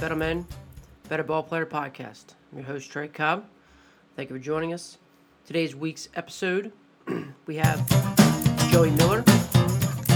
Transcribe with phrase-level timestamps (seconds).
[0.00, 0.46] Better Men,
[1.10, 2.34] Better Ball Player podcast.
[2.50, 3.44] I'm your host, Trey Cobb.
[4.16, 4.96] Thank you for joining us.
[5.44, 6.72] Today's week's episode,
[7.46, 7.86] we have
[8.70, 9.20] Joey Miller,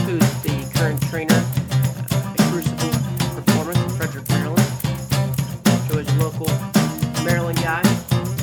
[0.06, 2.88] who's the current trainer at Crucible
[3.34, 4.66] Performance in Frederick, Maryland.
[5.90, 6.46] Joey's a local
[7.22, 7.82] Maryland guy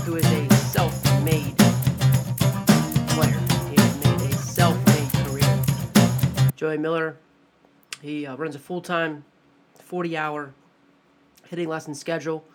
[0.06, 1.58] who is a self-made
[3.10, 3.40] player.
[3.68, 5.64] He has made a self-made career.
[6.56, 7.18] Joey Miller,
[8.00, 9.26] he uh, runs a full-time
[9.80, 10.54] 40 hour
[11.52, 12.46] hitting lesson schedule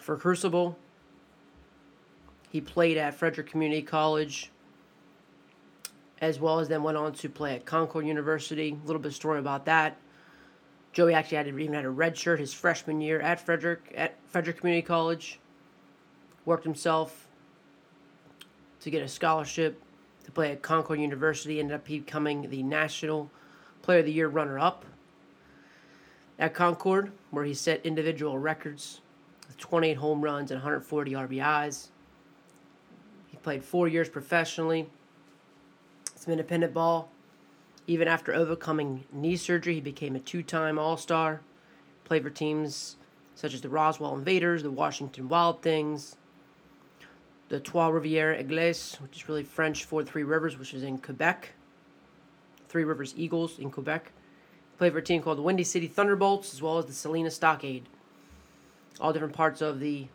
[0.00, 0.78] for Crucible.
[2.50, 4.50] He played at Frederick Community College
[6.18, 8.78] as well as then went on to play at Concord University.
[8.82, 9.98] A little bit of story about that.
[10.94, 14.60] Joey actually had even had a red shirt his freshman year at Frederick at Frederick
[14.60, 15.38] Community College.
[16.46, 17.28] Worked himself
[18.80, 19.82] to get a scholarship
[20.24, 21.60] to play at Concord University.
[21.60, 23.30] Ended up becoming the National
[23.82, 24.86] Player of the Year runner up
[26.38, 29.00] at Concord, where he set individual records
[29.46, 31.88] with 28 home runs and 140 RBIs.
[33.28, 34.88] He played four years professionally,
[36.14, 37.10] some independent ball.
[37.86, 41.40] Even after overcoming knee surgery, he became a two time All Star.
[42.04, 42.96] Played for teams
[43.34, 46.16] such as the Roswell Invaders, the Washington Wild Things,
[47.48, 51.50] the Trois Rivières Aigles, which is really French for Three Rivers, which is in Quebec.
[52.68, 54.12] Three Rivers Eagles in Quebec.
[54.78, 57.84] Played for a team called the Windy City Thunderbolts as well as the Salina Stockade.
[59.00, 60.08] All different parts of the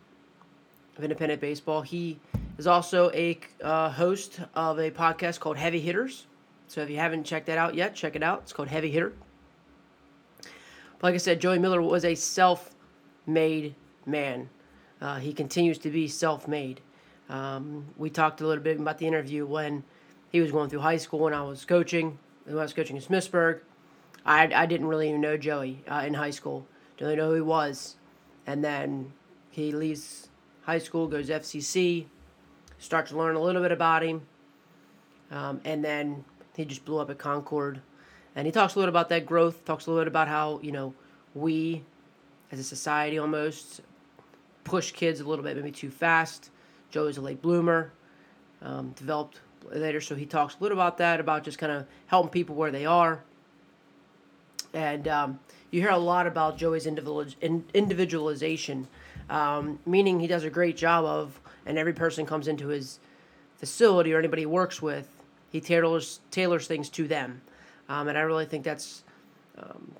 [0.96, 1.82] of independent baseball.
[1.82, 2.18] He
[2.58, 6.26] is also a uh, host of a podcast called Heavy Hitters.
[6.68, 8.40] So if you haven't checked that out yet, check it out.
[8.42, 9.12] It's called Heavy Hitter.
[10.42, 14.50] But like I said, Joey Miller was a self-made man.
[15.00, 16.80] Uh, he continues to be self-made.
[17.30, 19.84] Um, we talked a little bit about the interview when
[20.30, 22.18] he was going through high school when I was coaching.
[22.44, 23.60] When I was coaching in Smithsburg.
[24.24, 26.66] I, I didn't really even know Joey uh, in high school.
[26.96, 27.96] Didn't know who he was.
[28.46, 29.12] And then
[29.50, 30.28] he leaves
[30.62, 32.06] high school, goes FCC,
[32.78, 34.22] starts to learn a little bit about him.
[35.30, 36.24] Um, and then
[36.56, 37.80] he just blew up at Concord.
[38.34, 40.72] And he talks a little about that growth, talks a little bit about how, you
[40.72, 40.94] know,
[41.34, 41.84] we
[42.52, 43.80] as a society almost
[44.64, 46.50] push kids a little bit maybe too fast.
[46.90, 47.92] Joey's a late bloomer,
[48.62, 49.40] um, developed
[49.72, 50.00] later.
[50.00, 52.86] So he talks a little about that, about just kind of helping people where they
[52.86, 53.22] are
[54.74, 58.88] and um, you hear a lot about Joey's individualization,
[59.28, 62.98] um, meaning he does a great job of, and every person comes into his
[63.56, 65.08] facility or anybody he works with,
[65.50, 67.42] he tailors tailors things to them,
[67.88, 69.02] um, and I really think that's
[69.58, 69.92] um,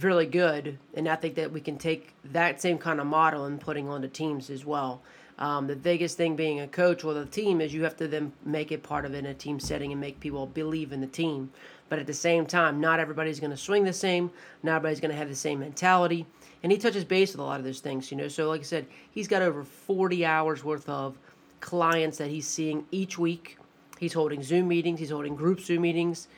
[0.00, 3.60] really good, and I think that we can take that same kind of model and
[3.60, 5.02] putting on the teams as well.
[5.36, 8.32] Um, the biggest thing being a coach with a team is you have to then
[8.44, 11.08] make it part of it in a team setting and make people believe in the
[11.08, 11.50] team.
[11.88, 14.30] But at the same time, not everybody's going to swing the same.
[14.62, 16.26] Not everybody's going to have the same mentality.
[16.62, 18.28] And he touches base with a lot of those things, you know.
[18.28, 21.18] So, like I said, he's got over 40 hours worth of
[21.60, 23.58] clients that he's seeing each week.
[23.98, 26.28] He's holding Zoom meetings, he's holding group Zoom meetings,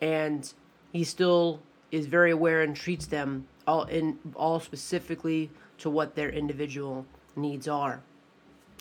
[0.00, 0.52] and
[0.92, 1.60] he still
[1.92, 7.68] is very aware and treats them all in all specifically to what their individual needs
[7.68, 8.02] are.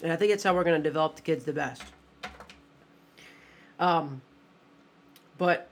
[0.02, 1.84] And I think that's how we're going to develop the kids the best.
[3.80, 4.22] Um,
[5.38, 5.70] but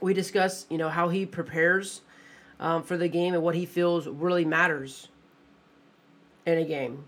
[0.00, 2.02] we discuss, you know, how he prepares
[2.60, 5.08] um, for the game and what he feels really matters
[6.46, 7.04] in a game.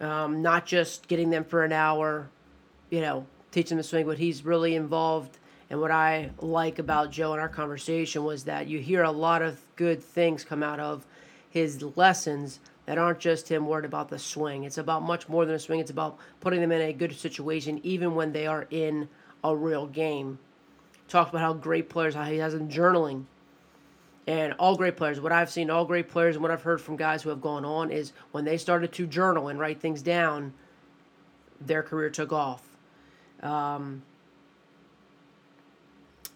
[0.00, 2.28] Um, not just getting them for an hour,
[2.90, 5.38] you know, teach them to swing, but he's really involved.
[5.70, 9.42] And what I like about Joe in our conversation was that you hear a lot
[9.42, 11.06] of good things come out of
[11.50, 14.64] his lessons that aren't just him worried about the swing.
[14.64, 15.80] It's about much more than a swing.
[15.80, 19.08] It's about putting them in a good situation, even when they are in
[19.42, 20.38] a real game
[21.08, 23.24] talks about how great players, how he has them journaling.
[24.26, 26.96] And all great players, what I've seen, all great players, and what I've heard from
[26.96, 30.54] guys who have gone on is when they started to journal and write things down,
[31.60, 32.62] their career took off.
[33.42, 34.02] Um,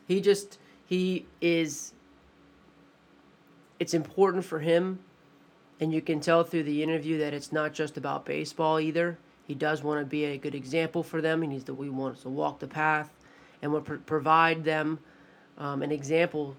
[0.06, 1.94] he just, he is,
[3.80, 4.98] it's important for him,
[5.80, 9.18] and you can tell through the interview that it's not just about baseball either.
[9.46, 11.40] He does want to be a good example for them.
[11.40, 13.10] He needs to, we want to walk the path
[13.62, 14.98] and will provide them
[15.56, 16.56] um, an example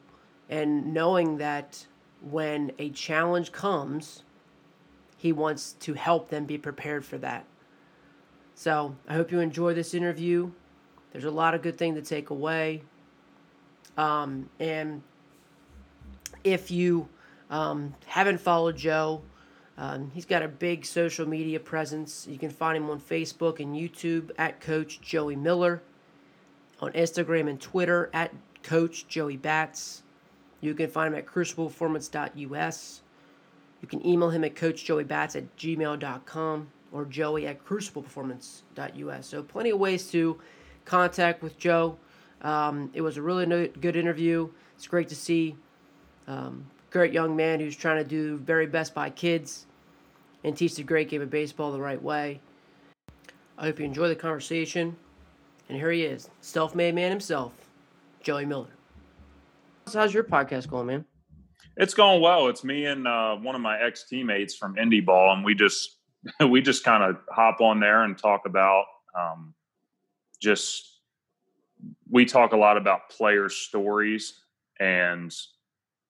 [0.50, 1.86] and knowing that
[2.22, 4.24] when a challenge comes,
[5.18, 7.46] he wants to help them be prepared for that.
[8.56, 10.52] So I hope you enjoy this interview.
[11.12, 12.82] There's a lot of good thing to take away.
[13.96, 15.02] Um, and
[16.44, 17.08] if you
[17.50, 19.22] um, haven't followed Joe,
[19.78, 22.28] um, he's got a big social media presence.
[22.30, 25.82] You can find him on Facebook and YouTube at Coach Joey Miller
[26.82, 28.34] on Instagram and Twitter at
[28.64, 30.04] Coach Joey Bats.
[30.62, 33.02] You can find him at crucibleperformance.us.
[33.82, 39.26] You can email him at coachjoeybats at gmail.com or joey at crucibleperformance.us.
[39.26, 40.40] So, plenty of ways to
[40.86, 41.98] contact with Joe.
[42.42, 44.50] Um, it was a really no- good interview.
[44.76, 45.56] It's great to see
[46.28, 49.66] um, great young man who's trying to do very best by kids
[50.44, 52.42] and teach the great game of baseball the right way.
[53.58, 54.96] I hope you enjoy the conversation.
[55.70, 57.54] And here he is, self made man himself,
[58.22, 58.74] Joey Miller.
[59.86, 61.06] So how's your podcast going, man?
[61.78, 62.48] It's going well.
[62.48, 65.98] It's me and uh, one of my ex teammates from Indie Ball, and we just
[66.50, 68.86] we just kind of hop on there and talk about
[69.18, 69.54] um,
[70.42, 71.00] just
[72.10, 74.42] we talk a lot about player stories
[74.80, 75.34] and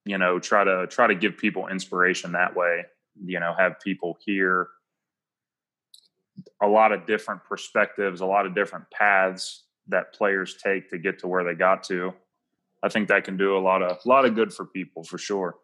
[0.06, 2.86] you know try to try to give people inspiration that way
[3.24, 4.70] you know have people hear
[6.62, 11.20] a lot of different perspectives a lot of different paths that players take to get
[11.20, 12.14] to where they got to
[12.84, 15.18] i think that can do a lot of a lot of good for people for
[15.18, 15.56] sure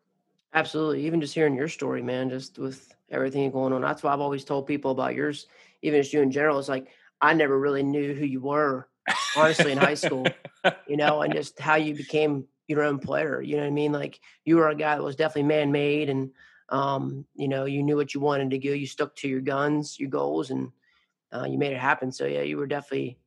[0.54, 4.22] absolutely even just hearing your story man just with everything going on that's why i've
[4.22, 5.48] always told people about yours
[5.81, 6.88] even as you in general it's like
[7.22, 8.88] i never really knew who you were
[9.38, 10.25] honestly in high school
[10.88, 13.42] you know and just how you became your own player.
[13.42, 13.92] You know what I mean?
[13.92, 16.31] Like you were a guy that was definitely man made and
[16.70, 18.76] um, you know, you knew what you wanted to do.
[18.76, 20.72] You stuck to your guns, your goals, and
[21.34, 22.12] uh, you made it happen.
[22.12, 23.18] So yeah, you were definitely,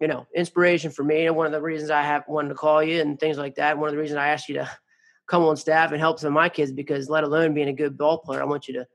[0.00, 1.26] you know, inspiration for me.
[1.26, 3.78] And one of the reasons I have wanted to call you and things like that.
[3.78, 4.70] One of the reasons I asked you to
[5.26, 7.96] come on staff and help some of my kids because let alone being a good
[7.96, 8.86] ball player, I want you to,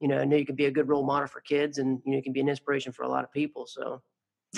[0.00, 2.16] you know, know you can be a good role model for kids and you know
[2.16, 3.66] you can be an inspiration for a lot of people.
[3.66, 4.02] So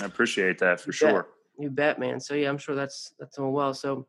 [0.01, 1.23] I appreciate that for you sure.
[1.23, 1.31] Bet.
[1.59, 2.19] You bet, man.
[2.19, 3.73] So yeah, I'm sure that's that's going well.
[3.73, 4.07] So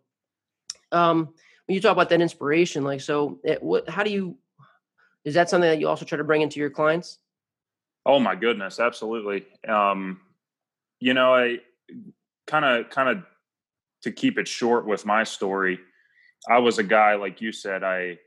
[0.93, 1.35] um,
[1.67, 4.37] when you talk about that inspiration, like, so it, what, how do you,
[5.25, 7.19] is that something that you also try to bring into your clients?
[8.06, 8.79] Oh my goodness.
[8.79, 9.47] Absolutely.
[9.67, 10.21] Um,
[11.00, 11.59] you know, I
[12.47, 13.25] kind of, kind of
[14.03, 15.81] to keep it short with my story,
[16.49, 18.19] I was a guy, like you said, I,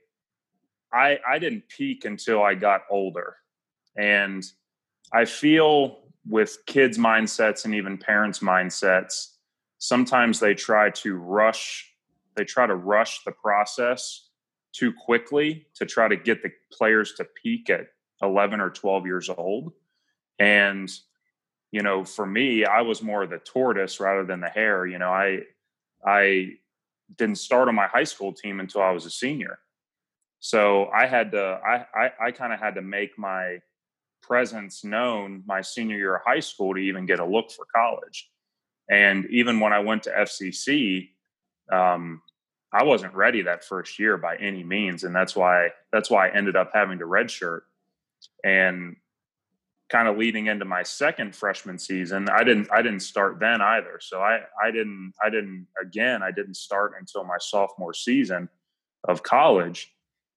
[0.91, 3.35] I, I didn't peak until I got older.
[3.95, 4.43] And
[5.13, 9.33] I feel with kids' mindsets and even parents' mindsets,
[9.77, 11.93] sometimes they try to rush
[12.35, 14.26] they try to rush the process
[14.77, 17.87] too quickly to try to get the players to peak at
[18.21, 19.73] 11 or 12 years old.
[20.39, 20.91] And,
[21.71, 24.85] you know, for me, I was more the tortoise rather than the hare.
[24.85, 25.41] You know, I,
[26.05, 26.51] I
[27.15, 29.59] didn't start on my high school team until I was a senior.
[30.39, 33.59] So I had to, I, I, I kind of had to make my
[34.21, 38.29] presence known my senior year of high school to even get a look for college.
[38.89, 41.09] And even when I went to FCC,
[41.71, 42.21] um,
[42.73, 46.35] I wasn't ready that first year by any means, and that's why that's why I
[46.35, 47.61] ended up having to redshirt.
[48.43, 48.97] And
[49.89, 53.99] kind of leading into my second freshman season, I didn't I didn't start then either.
[54.01, 58.49] So I I didn't I didn't again I didn't start until my sophomore season
[59.07, 59.93] of college,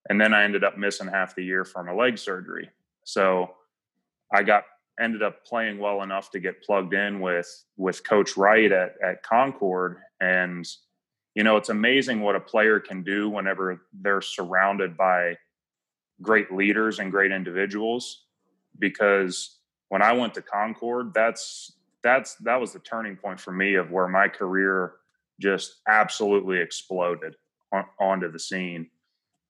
[0.09, 2.69] and then I ended up missing half the year from a leg surgery.
[3.03, 3.55] So
[4.33, 4.63] I got
[4.99, 9.21] ended up playing well enough to get plugged in with with Coach Wright at at
[9.23, 10.65] Concord and
[11.35, 15.37] you know, it's amazing what a player can do whenever they're surrounded by
[16.21, 18.25] great leaders and great individuals.
[18.77, 23.75] Because when I went to Concord, that's that's that was the turning point for me
[23.75, 24.93] of where my career
[25.39, 27.35] just absolutely exploded
[27.71, 28.89] on, onto the scene.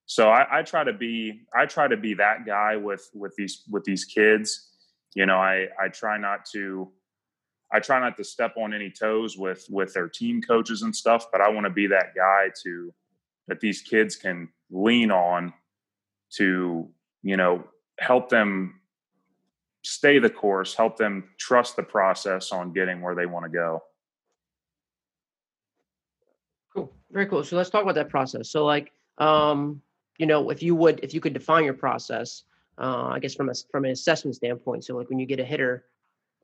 [0.06, 3.64] So I, I try to be I try to be that guy with with these
[3.70, 4.70] with these kids.
[5.16, 6.92] You know, I I try not to
[7.74, 11.28] I try not to step on any toes with with their team coaches and stuff,
[11.32, 12.94] but I want to be that guy to
[13.48, 15.54] that these kids can lean on
[16.32, 16.90] to,
[17.24, 17.64] you know,
[18.00, 18.80] help them
[19.84, 23.82] stay the course, help them trust the process on getting where they want to go.
[26.74, 26.94] Cool.
[27.12, 27.44] Very cool.
[27.44, 28.50] So let's talk about that process.
[28.50, 29.82] So like um,
[30.18, 32.44] you know, if you would if you could define your process,
[32.78, 34.84] uh, I guess from a from an assessment standpoint.
[34.86, 35.86] So like when you get a hitter,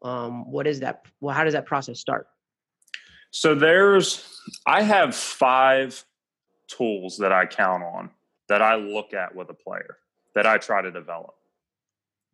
[0.01, 2.27] um, what is that well how does that process start?
[3.31, 6.03] So there's i have five
[6.67, 8.09] tools that i count on
[8.49, 9.97] that i look at with a player
[10.35, 11.35] that i try to develop.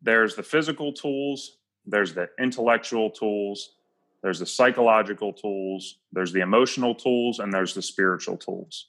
[0.02, 3.76] There's the physical tools there's the intellectual tools
[4.22, 8.88] there's the psychological tools there's the emotional tools and there's the spiritual tools.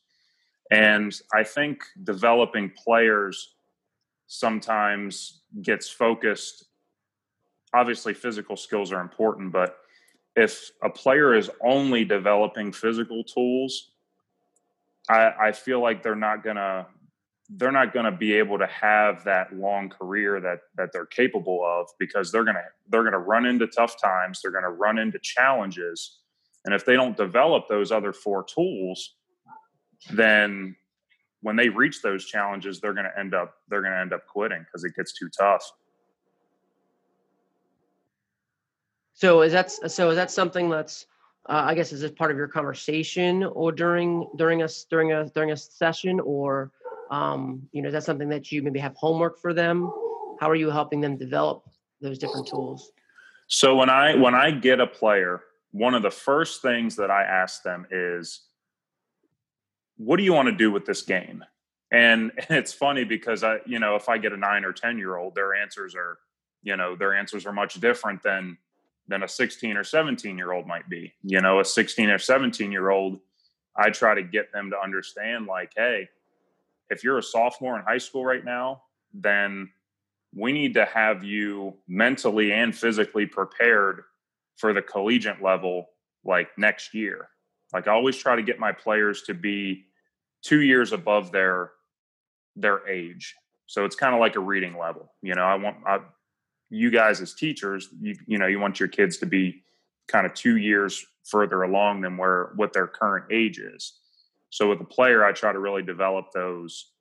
[0.71, 3.55] And i think developing players
[4.27, 6.65] sometimes gets focused
[7.75, 9.77] obviously physical skills are important, but
[10.35, 13.91] if a player is only developing physical tools,
[15.09, 16.87] I, I feel like they're not gonna
[17.47, 21.87] they're not to be able to have that long career that that they're capable of
[21.99, 26.21] because they're to they're to run into tough times they're to run into challenges
[26.65, 29.13] and if they don't develop those other four tools
[30.11, 30.75] then
[31.45, 34.83] when they reach those challenges, they're to end up they're to end up quitting because
[34.83, 35.63] it gets too tough.
[39.15, 40.09] So is that so?
[40.09, 41.07] Is that something that's
[41.47, 45.25] uh, I guess is this part of your conversation or during during a during a
[45.29, 46.71] during a session or
[47.09, 49.91] um, you know is that something that you maybe have homework for them?
[50.39, 51.63] How are you helping them develop
[52.01, 52.91] those different tools?
[53.47, 55.41] So when I when I get a player,
[55.71, 58.41] one of the first things that I ask them is,
[59.95, 61.41] "What do you want to do with this game?"
[61.89, 64.97] And, and it's funny because I, you know, if I get a nine or ten
[64.97, 66.17] year old, their answers are,
[66.63, 68.57] you know, their answers are much different than
[69.07, 71.13] than a 16 or 17 year old might be.
[71.23, 73.19] You know, a 16 or 17 year old,
[73.75, 76.09] I try to get them to understand, like, hey,
[76.89, 78.83] if you're a sophomore in high school right now,
[79.13, 79.69] then
[80.33, 84.03] we need to have you mentally and physically prepared
[84.57, 85.89] for the collegiate level
[86.23, 87.29] like next year.
[87.73, 89.85] Like I always try to get my players to be
[90.43, 91.71] 2 years above their
[92.55, 93.35] their age.
[93.65, 95.11] So it's kind of like a reading level.
[95.21, 95.99] You know, I want I,
[96.69, 99.63] you guys as teachers, you you know, you want your kids to be
[100.07, 103.93] kind of 2 years further along than where what their current age is.
[104.49, 106.91] So with a player I try to really develop those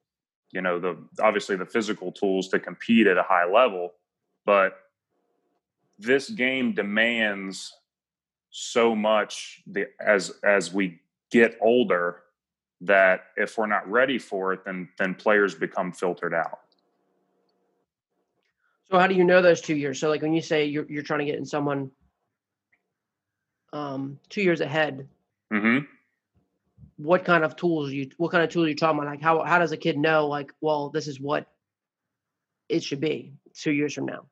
[0.55, 3.93] you know the obviously the physical tools to compete at a high level
[4.47, 4.77] but
[5.99, 7.73] this game demands
[8.51, 12.23] so much the, as as we get older
[12.81, 16.61] that if we're not ready for it then then players become filtered out
[18.95, 21.03] so how do you know those two years so like when you say you're, you're
[21.03, 21.91] trying to get in someone
[23.73, 25.09] um two years ahead
[25.53, 25.85] mm-hmm
[26.97, 29.11] what kind of tools you what kind of tools are you talking about?
[29.11, 31.47] Like how how does a kid know like, well, this is what
[32.69, 34.27] it should be two years from now?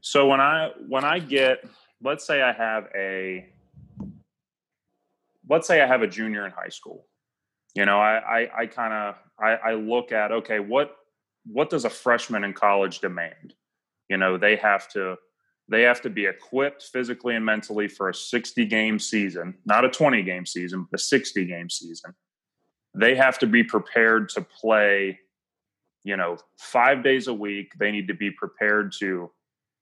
[0.00, 1.64] So when I when I get
[2.02, 3.48] let's say I have a
[5.48, 7.06] let's say I have a junior in high school.
[7.74, 10.96] You know, I I, I kind of I, I look at okay, what
[11.46, 13.54] what does a freshman in college demand?
[14.08, 15.16] You know, they have to
[15.68, 19.88] they have to be equipped physically and mentally for a 60 game season, not a
[19.88, 22.14] 20 game season, but a 60 game season.
[22.94, 25.18] They have to be prepared to play,
[26.04, 27.72] you know, five days a week.
[27.78, 29.30] They need to be prepared to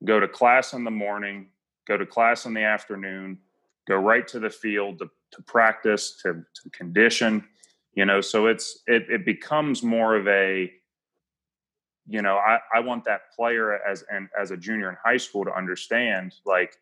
[0.04, 1.48] go to class in the morning,
[1.88, 3.38] go to class in the afternoon,
[3.88, 7.44] go right to the field to, to practice, to, to condition,
[7.94, 10.72] you know, so it's, it, it becomes more of a,
[12.12, 15.46] you know, I, I want that player as and as a junior in high school
[15.46, 16.76] to understand like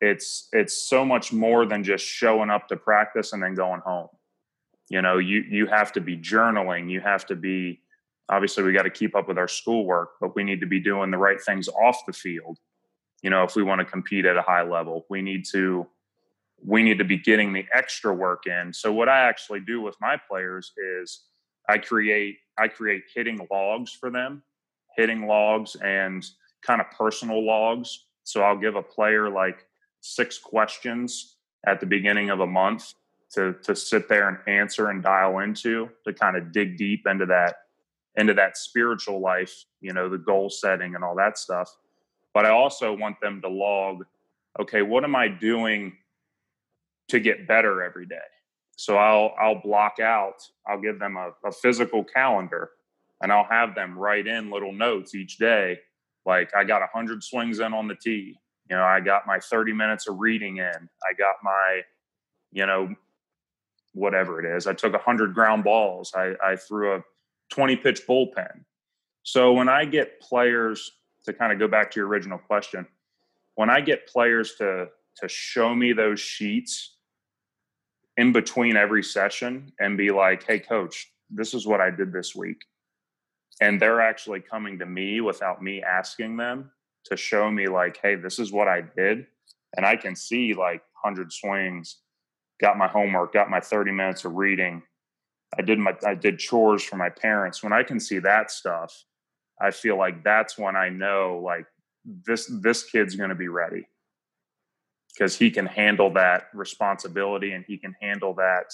[0.00, 4.06] it's it's so much more than just showing up to practice and then going home.
[4.88, 7.80] You know, you you have to be journaling, you have to be
[8.28, 11.10] obviously we got to keep up with our schoolwork, but we need to be doing
[11.10, 12.58] the right things off the field.
[13.22, 15.84] You know, if we want to compete at a high level, we need to
[16.64, 18.72] we need to be getting the extra work in.
[18.72, 21.24] So what I actually do with my players is
[21.68, 24.42] I create I create hitting logs for them,
[24.96, 26.24] hitting logs and
[26.62, 28.06] kind of personal logs.
[28.22, 29.66] So I'll give a player like
[30.00, 32.94] six questions at the beginning of a month
[33.32, 37.26] to to sit there and answer and dial into to kind of dig deep into
[37.26, 37.56] that
[38.16, 41.68] into that spiritual life, you know, the goal setting and all that stuff.
[42.32, 44.04] But I also want them to log,
[44.60, 45.96] okay, what am I doing
[47.08, 48.16] to get better every day?
[48.76, 50.42] So I'll I'll block out.
[50.66, 52.70] I'll give them a, a physical calendar,
[53.22, 55.78] and I'll have them write in little notes each day.
[56.26, 58.36] Like I got a hundred swings in on the tee.
[58.70, 60.64] You know, I got my thirty minutes of reading in.
[60.66, 61.82] I got my,
[62.52, 62.94] you know,
[63.92, 64.66] whatever it is.
[64.66, 66.12] I took a hundred ground balls.
[66.16, 67.00] I, I threw a
[67.50, 68.64] twenty pitch bullpen.
[69.22, 70.90] So when I get players
[71.24, 72.86] to kind of go back to your original question,
[73.54, 74.88] when I get players to
[75.18, 76.93] to show me those sheets
[78.16, 82.34] in between every session and be like, hey, coach, this is what I did this
[82.34, 82.64] week.
[83.60, 86.70] And they're actually coming to me without me asking them
[87.06, 89.26] to show me, like, hey, this is what I did.
[89.76, 91.98] And I can see like 100 swings,
[92.60, 94.82] got my homework, got my 30 minutes of reading.
[95.56, 97.62] I did my I did chores for my parents.
[97.62, 99.04] When I can see that stuff,
[99.60, 101.66] I feel like that's when I know like
[102.26, 103.86] this this kid's going to be ready
[105.14, 108.72] because he can handle that responsibility and he can handle that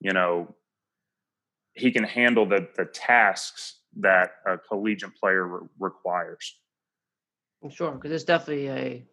[0.00, 0.54] you know
[1.74, 6.58] he can handle the the tasks that a collegiate player re- requires.
[7.70, 9.06] Sure because it's definitely a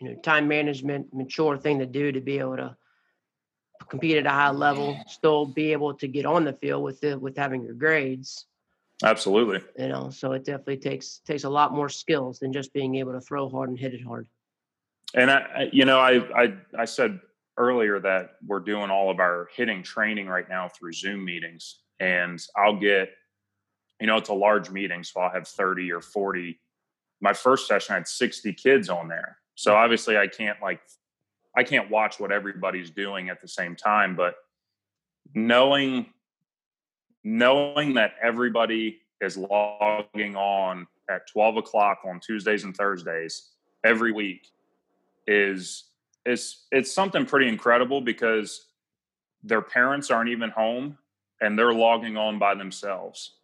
[0.00, 2.76] you know time management mature thing to do to be able to
[3.88, 7.20] compete at a high level still be able to get on the field with it
[7.20, 8.46] with having your grades.
[9.02, 9.60] Absolutely.
[9.78, 13.12] You know so it definitely takes takes a lot more skills than just being able
[13.12, 14.28] to throw hard and hit it hard
[15.14, 17.20] and I, you know, I, I, I said
[17.56, 21.80] earlier that we're doing all of our hitting training right now through Zoom meetings.
[22.00, 23.10] and I'll get,
[24.00, 26.58] you know, it's a large meeting, so I'll have 30 or 40.
[27.20, 29.38] My first session I had 60 kids on there.
[29.56, 29.78] So mm-hmm.
[29.78, 30.80] obviously I can't like
[31.56, 34.36] I can't watch what everybody's doing at the same time, but
[35.34, 36.06] knowing
[37.24, 43.50] knowing that everybody is logging on at 12 o'clock on Tuesdays and Thursdays
[43.84, 44.46] every week
[45.28, 45.84] is
[46.26, 48.66] is it's something pretty incredible because
[49.44, 50.98] their parents aren't even home
[51.40, 53.38] and they're logging on by themselves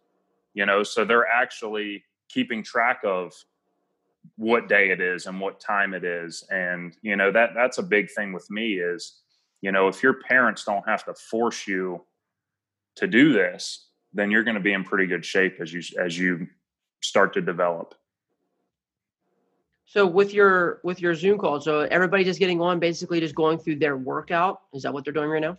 [0.55, 0.81] you know?
[0.81, 3.33] So they're actually keeping track of
[4.37, 6.43] what day it is and what time it is.
[6.49, 9.21] And you know that that's a big thing with me is
[9.61, 12.03] you know if your parents don't have to force you
[12.95, 16.17] to do this then you're going to be in pretty good shape as you as
[16.17, 16.47] you
[17.01, 17.93] start to develop
[19.85, 23.57] so with your with your zoom call so everybody just getting on basically just going
[23.57, 25.57] through their workout is that what they're doing right now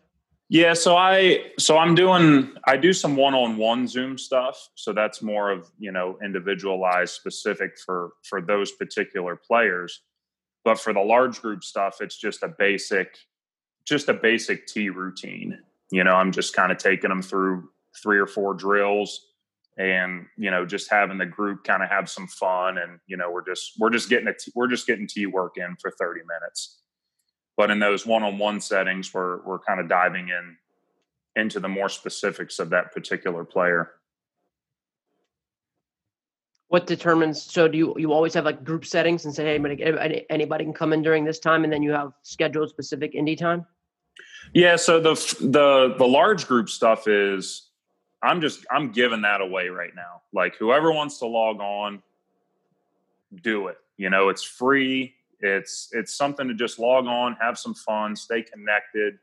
[0.49, 4.68] yeah, so I so I'm doing I do some one-on-one Zoom stuff.
[4.76, 10.02] So that's more of, you know, individualized specific for for those particular players.
[10.64, 13.18] But for the large group stuff, it's just a basic
[13.85, 15.59] just a basic tee routine.
[15.90, 17.68] You know, I'm just kind of taking them through
[18.00, 19.26] three or four drills
[19.78, 23.30] and, you know, just having the group kind of have some fun and, you know,
[23.30, 26.21] we're just we're just getting a t- we're just getting tee work in for 30
[26.21, 26.80] minutes.
[27.56, 30.56] But in those one-on-one settings we're we're kind of diving in
[31.37, 33.92] into the more specifics of that particular player.
[36.68, 40.64] What determines so do you you always have like group settings and say hey anybody
[40.64, 43.66] can come in during this time and then you have scheduled specific indie time?
[44.54, 47.65] Yeah so the the the large group stuff is
[48.26, 50.23] i'm just i'm giving that away right now.
[50.33, 52.02] Like whoever wants to log on
[53.42, 53.78] do it.
[53.97, 55.15] You know it's free.
[55.41, 59.19] It's it's something to just log on, have some fun, stay connected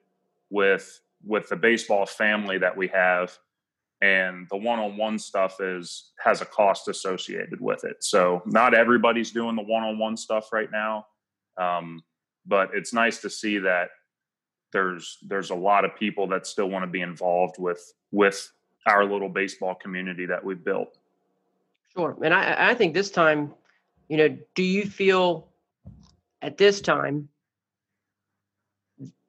[0.50, 3.38] with with the baseball family that we have.
[4.02, 8.04] And the one-on-one stuff is has a cost associated with it.
[8.04, 11.08] So not everybody's doing the one-on-one stuff right now.
[11.58, 12.04] Um,
[12.46, 13.90] but it's nice to see that
[14.74, 18.52] there's there's a lot of people that still want to be involved with with
[18.86, 20.98] our little baseball community that we've built.
[21.96, 23.54] Sure and i i think this time
[24.10, 25.48] you know do you feel
[26.42, 27.30] at this time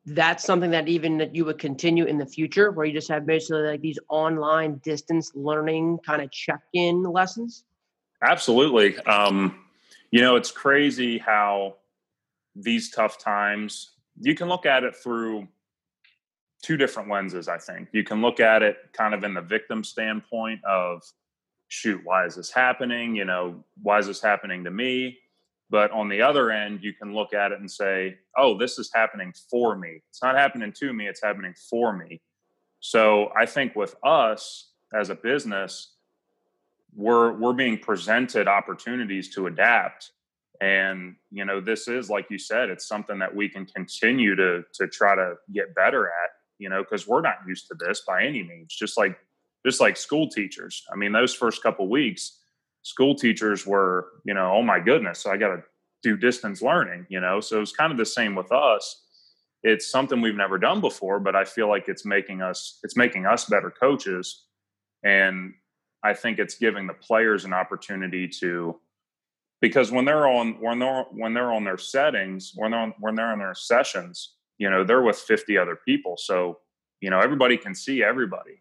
[0.07, 3.25] that's something that even that you would continue in the future where you just have
[3.27, 7.65] basically like these online distance learning kind of check-in lessons?
[8.23, 8.99] Absolutely.
[8.99, 9.65] Um,
[10.11, 11.77] you know it's crazy how
[12.55, 15.49] these tough times you can look at it through
[16.65, 19.85] two different lenses i think you can look at it kind of in the victim
[19.85, 21.03] standpoint of
[21.69, 25.19] shoot why is this happening you know why is this happening to me
[25.71, 28.91] but on the other end, you can look at it and say, oh, this is
[28.95, 30.03] happening for me.
[30.09, 32.21] It's not happening to me, it's happening for me.
[32.81, 35.95] So I think with us as a business,
[36.95, 40.13] we're we're being presented opportunities to adapt.
[40.61, 44.63] And you know, this is like you said, it's something that we can continue to
[44.75, 48.25] to try to get better at, you know, because we're not used to this by
[48.25, 48.75] any means.
[48.75, 49.19] Just like
[49.65, 50.85] just like school teachers.
[50.93, 52.41] I mean, those first couple weeks,
[52.83, 55.63] school teachers were, you know, oh my goodness, so I got to
[56.03, 57.41] do distance learning, you know.
[57.41, 59.03] So it's kind of the same with us.
[59.63, 63.27] It's something we've never done before, but I feel like it's making us it's making
[63.27, 64.45] us better coaches
[65.03, 65.55] and
[66.03, 68.79] I think it's giving the players an opportunity to
[69.61, 73.15] because when they're on when they're when they're on their settings, when they're on, when
[73.15, 76.17] they're in their sessions, you know, they're with 50 other people.
[76.17, 76.59] So,
[77.01, 78.61] you know, everybody can see everybody.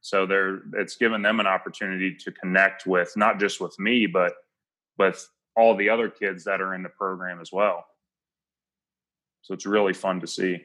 [0.00, 4.34] So they're it's given them an opportunity to connect with not just with me, but
[4.98, 7.86] with all the other kids that are in the program as well.
[9.42, 10.64] So it's really fun to see.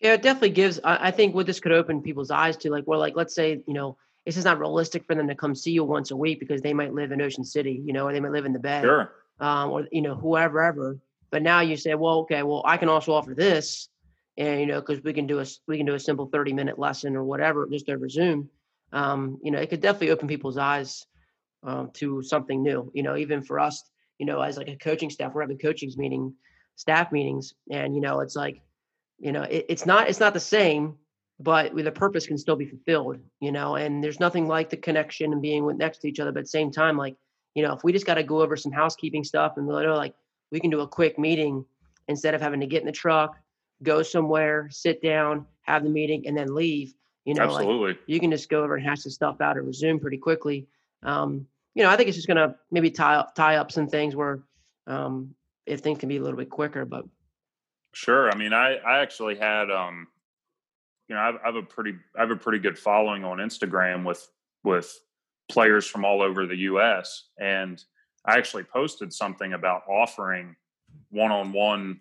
[0.00, 0.80] Yeah, it definitely gives.
[0.84, 3.74] I, think what this could open people's eyes to, like, well, like let's say you
[3.74, 6.62] know this is not realistic for them to come see you once a week because
[6.62, 8.80] they might live in Ocean City, you know, or they might live in the Bay,
[8.82, 10.98] sure, um, or you know, whoever ever.
[11.30, 13.88] But now you say, well, okay, well, I can also offer this,
[14.36, 16.78] and you know because we can do a we can do a simple 30 minute
[16.78, 18.48] lesson or whatever just over zoom.
[18.92, 21.06] Um, you know it could definitely open people's eyes
[21.64, 23.82] um, to something new you know even for us
[24.18, 26.34] you know as like a coaching staff we're having coaching meeting
[26.76, 28.60] staff meetings and you know it's like
[29.18, 30.96] you know it, it's not it's not the same
[31.40, 35.32] but the purpose can still be fulfilled you know and there's nothing like the connection
[35.32, 37.16] and being with next to each other but at the same time like
[37.54, 40.14] you know if we just got to go over some housekeeping stuff and like
[40.54, 41.64] we can do a quick meeting
[42.06, 43.36] instead of having to get in the truck
[43.82, 46.94] go somewhere, sit down, have the meeting, and then leave.
[47.24, 47.88] You know, absolutely.
[47.88, 50.68] Like you can just go over and hash the stuff out or Zoom pretty quickly.
[51.02, 54.14] Um, you know, I think it's just gonna maybe tie up tie up some things
[54.14, 54.42] where
[54.86, 55.34] um,
[55.66, 56.84] if things can be a little bit quicker.
[56.84, 57.04] But
[57.92, 60.06] sure, I mean, I I actually had um,
[61.08, 63.38] you know, I have, I have a pretty, I have a pretty good following on
[63.38, 64.26] Instagram with
[64.62, 64.94] with
[65.50, 67.24] players from all over the U.S.
[67.38, 67.82] and
[68.26, 70.56] I actually posted something about offering
[71.10, 72.00] one-on-one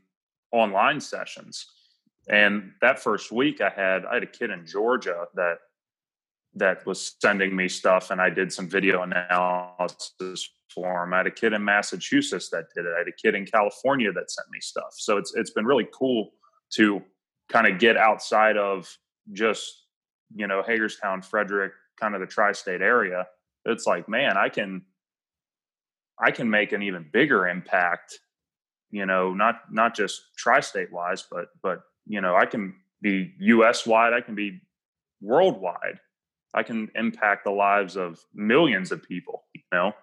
[0.52, 1.66] online sessions.
[2.30, 5.58] And that first week, I had I had a kid in Georgia that
[6.56, 11.14] that was sending me stuff, and I did some video analysis for him.
[11.14, 12.94] I had a kid in Massachusetts that did it.
[12.96, 14.94] I had a kid in California that sent me stuff.
[14.94, 16.32] So it's it's been really cool
[16.76, 17.02] to
[17.50, 18.88] kind of get outside of
[19.34, 19.86] just
[20.34, 23.28] you know Hagerstown, Frederick, kind of the tri-state area.
[23.66, 24.84] It's like, man, I can
[26.20, 28.20] I can make an even bigger impact.
[28.92, 33.86] You know, not not just tri-state wise, but but you know, I can be U.S.
[33.86, 34.14] wide.
[34.14, 34.62] I can be
[35.22, 36.00] worldwide.
[36.54, 39.46] I can impact the lives of millions of people.
[39.56, 39.94] You know,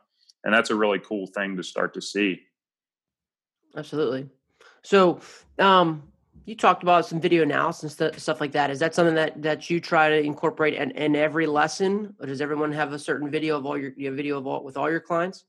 [0.45, 2.41] and that's a really cool thing to start to see.
[3.77, 4.29] Absolutely.
[4.83, 5.21] So,
[5.59, 6.03] um,
[6.47, 8.71] you talked about some video analysis and stuff like that.
[8.71, 12.41] Is that something that that you try to incorporate in, in every lesson, or does
[12.41, 15.01] everyone have a certain video of all your, your video of all with all your
[15.01, 15.45] clients?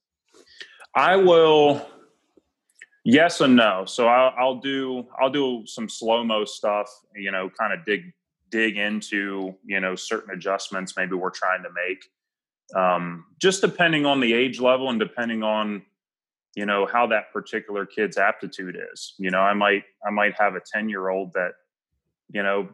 [0.95, 1.87] I will.
[3.03, 3.85] Yes and no.
[3.85, 6.89] So I'll, I'll do I'll do some slow mo stuff.
[7.15, 8.13] You know, kind of dig
[8.49, 12.05] dig into you know certain adjustments maybe we're trying to make.
[12.75, 15.83] Um, just depending on the age level and depending on
[16.55, 20.55] you know how that particular kid's aptitude is you know i might i might have
[20.55, 21.51] a 10 year old that
[22.31, 22.69] you know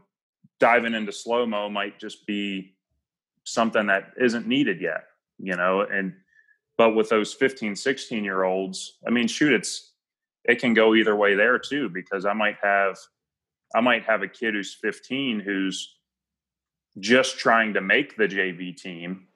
[0.60, 2.76] diving into slow mo might just be
[3.44, 5.04] something that isn't needed yet
[5.38, 6.14] you know and
[6.78, 9.94] but with those 15 16 year olds i mean shoot it's
[10.46, 12.98] it can go either way there too because i might have
[13.76, 15.96] i might have a kid who's 15 who's
[17.00, 19.28] just trying to make the jv team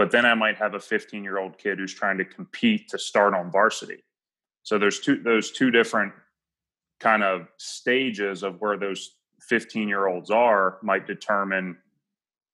[0.00, 2.98] but then I might have a 15 year old kid who's trying to compete to
[2.98, 4.02] start on varsity.
[4.62, 6.14] So there's two those two different
[7.00, 11.76] kind of stages of where those 15 year olds are might determine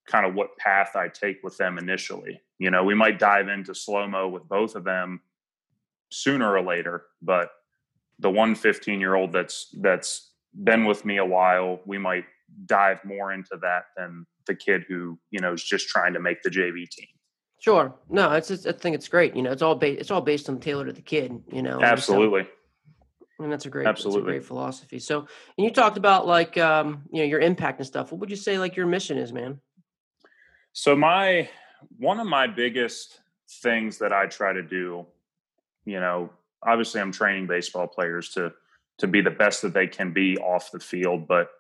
[0.09, 2.41] kind of what path I take with them initially.
[2.59, 5.21] You know, we might dive into slow mo with both of them
[6.11, 7.51] sooner or later, but
[8.19, 10.33] the one 15 year old that's that's
[10.65, 12.25] been with me a while, we might
[12.65, 16.43] dive more into that than the kid who, you know, is just trying to make
[16.43, 17.09] the JV team.
[17.59, 17.95] Sure.
[18.09, 19.35] No, it's just, I think it's great.
[19.35, 21.43] You know, it's all based it's all based on tailored to the kid.
[21.53, 21.81] You know.
[21.83, 22.41] Absolutely.
[22.41, 22.49] And,
[23.39, 24.99] so, and that's a great absolutely that's a great philosophy.
[24.99, 28.13] So, and you talked about like um, you know your impact and stuff.
[28.13, 29.61] What would you say like your mission is, man?
[30.73, 31.49] So my
[31.99, 33.21] one of my biggest
[33.63, 35.07] things that I try to do,
[35.85, 36.31] you know,
[36.63, 38.53] obviously I'm training baseball players to
[38.99, 41.51] to be the best that they can be off the field, but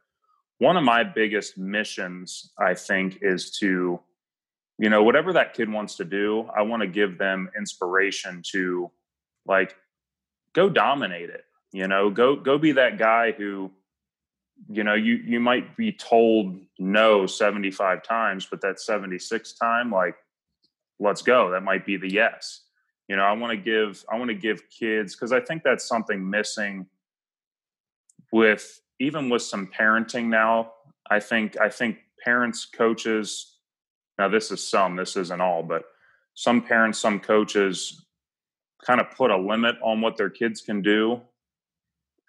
[0.58, 4.00] one of my biggest missions I think is to
[4.78, 8.90] you know whatever that kid wants to do i want to give them inspiration to
[9.46, 9.76] like
[10.52, 13.70] go dominate it you know go go be that guy who
[14.68, 20.16] you know you you might be told no 75 times but that 76th time like
[20.98, 22.62] let's go that might be the yes
[23.08, 25.86] you know i want to give i want to give kids because i think that's
[25.86, 26.86] something missing
[28.32, 30.72] with even with some parenting now
[31.10, 33.56] i think i think parents coaches
[34.18, 35.84] now, this is some, this isn't all, but
[36.34, 38.04] some parents, some coaches
[38.84, 41.20] kind of put a limit on what their kids can do.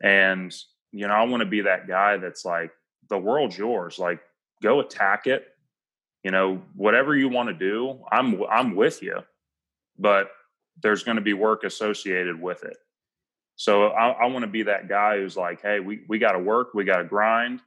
[0.03, 0.53] And,
[0.91, 2.71] you know, I want to be that guy that's like,
[3.09, 3.99] the world's yours.
[3.99, 4.19] Like,
[4.61, 5.47] go attack it.
[6.23, 9.19] You know, whatever you want to do, I'm I'm with you.
[9.97, 10.29] But
[10.81, 12.77] there's going to be work associated with it.
[13.55, 16.39] So I, I want to be that guy who's like, hey, we, we got to
[16.39, 17.61] work, we got to grind.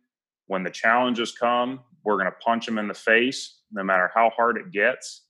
[0.47, 4.31] When the challenges come, we're going to punch them in the face no matter how
[4.31, 5.23] hard it gets.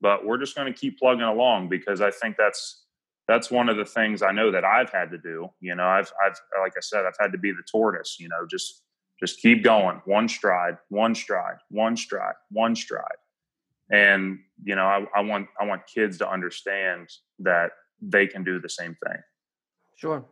[0.00, 2.84] But we're just going to keep plugging along because I think that's
[3.28, 5.48] that's one of the things I know that I've had to do.
[5.60, 8.16] You know, I've I've like I said, I've had to be the tortoise.
[8.18, 8.82] You know, just
[9.20, 13.04] just keep going, one stride, one stride, one stride, one stride.
[13.92, 17.10] And you know, I, I want I want kids to understand
[17.40, 19.18] that they can do the same thing.
[19.96, 20.24] Sure.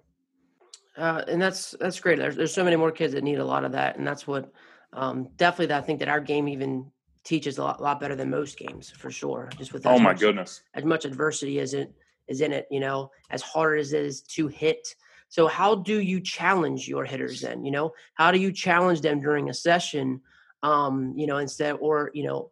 [0.97, 2.19] Uh, and that's that's great.
[2.19, 4.51] There's, there's so many more kids that need a lot of that, and that's what
[4.95, 6.91] um, definitely that I think that our game even
[7.25, 9.51] teaches a lot, lot better than most games for sure.
[9.59, 11.93] Just with oh my much, goodness, as much adversity as it
[12.29, 14.95] is in it, you know, as hard as it is to hit.
[15.29, 17.65] So how do you challenge your hitters then?
[17.65, 20.21] You know, how do you challenge them during a session?
[20.63, 22.51] Um, you know, instead or you know,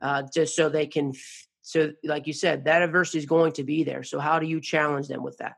[0.00, 1.12] uh, just so they can.
[1.62, 4.02] So, like you said, that adversity is going to be there.
[4.02, 5.56] So, how do you challenge them with that?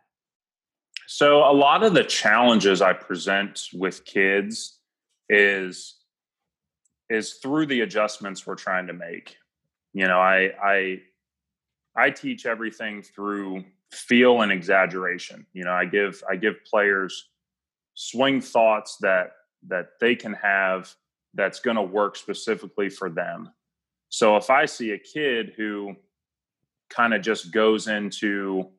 [1.09, 4.79] So, a lot of the challenges I present with kids
[5.29, 5.97] is
[7.09, 9.37] is through the adjustments we're trying to make.
[9.93, 11.01] You know, I I
[11.97, 15.47] I teach everything through feel and exaggeration.
[15.53, 17.29] You know, I give I give players
[17.95, 19.33] swing thoughts that
[19.69, 20.93] that they can have
[21.35, 23.51] that's going to work specifically for them.
[24.09, 25.97] So if I see a kid who
[26.89, 28.71] kind of just goes into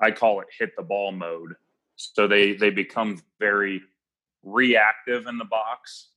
[0.00, 1.54] I call it hit the ball mode.
[1.96, 3.82] So they they become very
[4.42, 6.08] reactive in the box.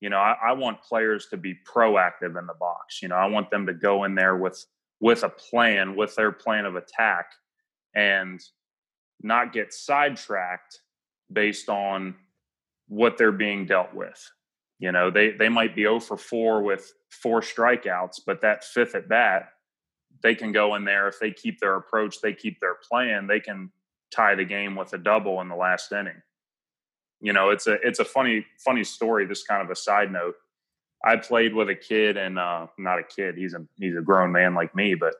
[0.00, 3.02] You know, I, I want players to be proactive in the box.
[3.02, 4.64] You know, I want them to go in there with
[5.02, 7.26] with a plan, with their plan of attack,
[7.94, 8.40] and
[9.20, 10.80] not get sidetracked
[11.30, 12.14] based on
[12.88, 14.30] what they're being dealt with.
[14.78, 18.94] You know, they they might be 0 for 4 with four strikeouts, but that fifth
[18.94, 19.48] at bat,
[20.22, 23.40] they can go in there if they keep their approach, they keep their plan, they
[23.40, 23.70] can
[24.12, 26.22] tie the game with a double in the last inning.
[27.20, 29.26] You know, it's a it's a funny funny story.
[29.26, 30.34] This kind of a side note.
[31.04, 33.36] I played with a kid and uh, not a kid.
[33.36, 35.14] He's a he's a grown man like me, but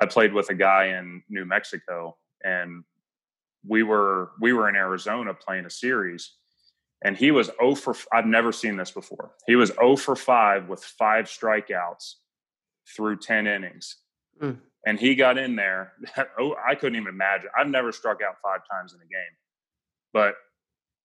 [0.00, 2.84] I played with a guy in New Mexico, and
[3.66, 6.32] we were we were in Arizona playing a series,
[7.02, 9.32] and he was 0 for I've never seen this before.
[9.46, 12.14] He was 0 for 5 with five strikeouts
[12.94, 13.96] through 10 innings.
[14.40, 14.58] Mm.
[14.86, 15.92] And he got in there.
[16.38, 17.50] oh, I couldn't even imagine.
[17.58, 19.36] I've never struck out five times in a game.
[20.12, 20.36] But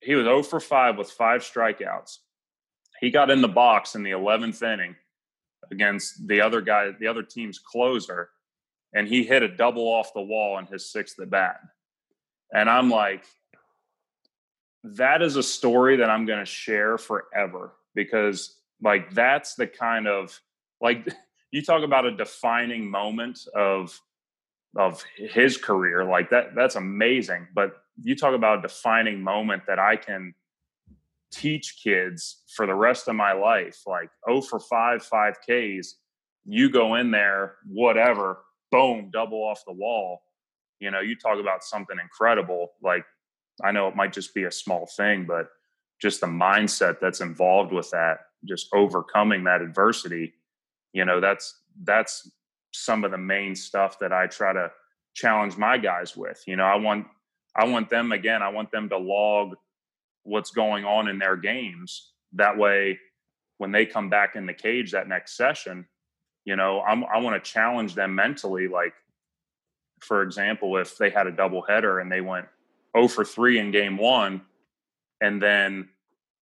[0.01, 2.17] he was 0 for 5 with five strikeouts.
[3.01, 4.95] He got in the box in the 11th inning
[5.71, 8.29] against the other guy, the other team's closer,
[8.93, 11.59] and he hit a double off the wall in his sixth at bat.
[12.53, 13.25] And I'm like,
[14.83, 20.07] that is a story that I'm going to share forever because, like, that's the kind
[20.07, 20.39] of
[20.79, 21.07] like
[21.51, 23.99] you talk about a defining moment of
[24.77, 29.77] of his career like that that's amazing but you talk about a defining moment that
[29.77, 30.33] I can
[31.31, 33.81] teach kids for the rest of my life.
[33.87, 35.95] Like, oh, for five, five Ks,
[36.45, 38.39] you go in there, whatever,
[38.71, 40.21] boom, double off the wall.
[40.79, 42.71] You know, you talk about something incredible.
[42.81, 43.05] Like,
[43.63, 45.47] I know it might just be a small thing, but
[46.01, 50.33] just the mindset that's involved with that, just overcoming that adversity,
[50.93, 52.29] you know, that's, that's
[52.73, 54.71] some of the main stuff that I try to
[55.13, 56.41] challenge my guys with.
[56.47, 57.07] You know, I want
[57.55, 59.55] I want them again, I want them to log
[60.23, 62.11] what's going on in their games.
[62.33, 62.99] That way,
[63.57, 65.85] when they come back in the cage that next session,
[66.45, 68.67] you know, I'm, i want to challenge them mentally.
[68.67, 68.93] Like,
[69.99, 72.47] for example, if they had a double header and they went
[72.95, 74.41] 0 for 3 in game one,
[75.21, 75.89] and then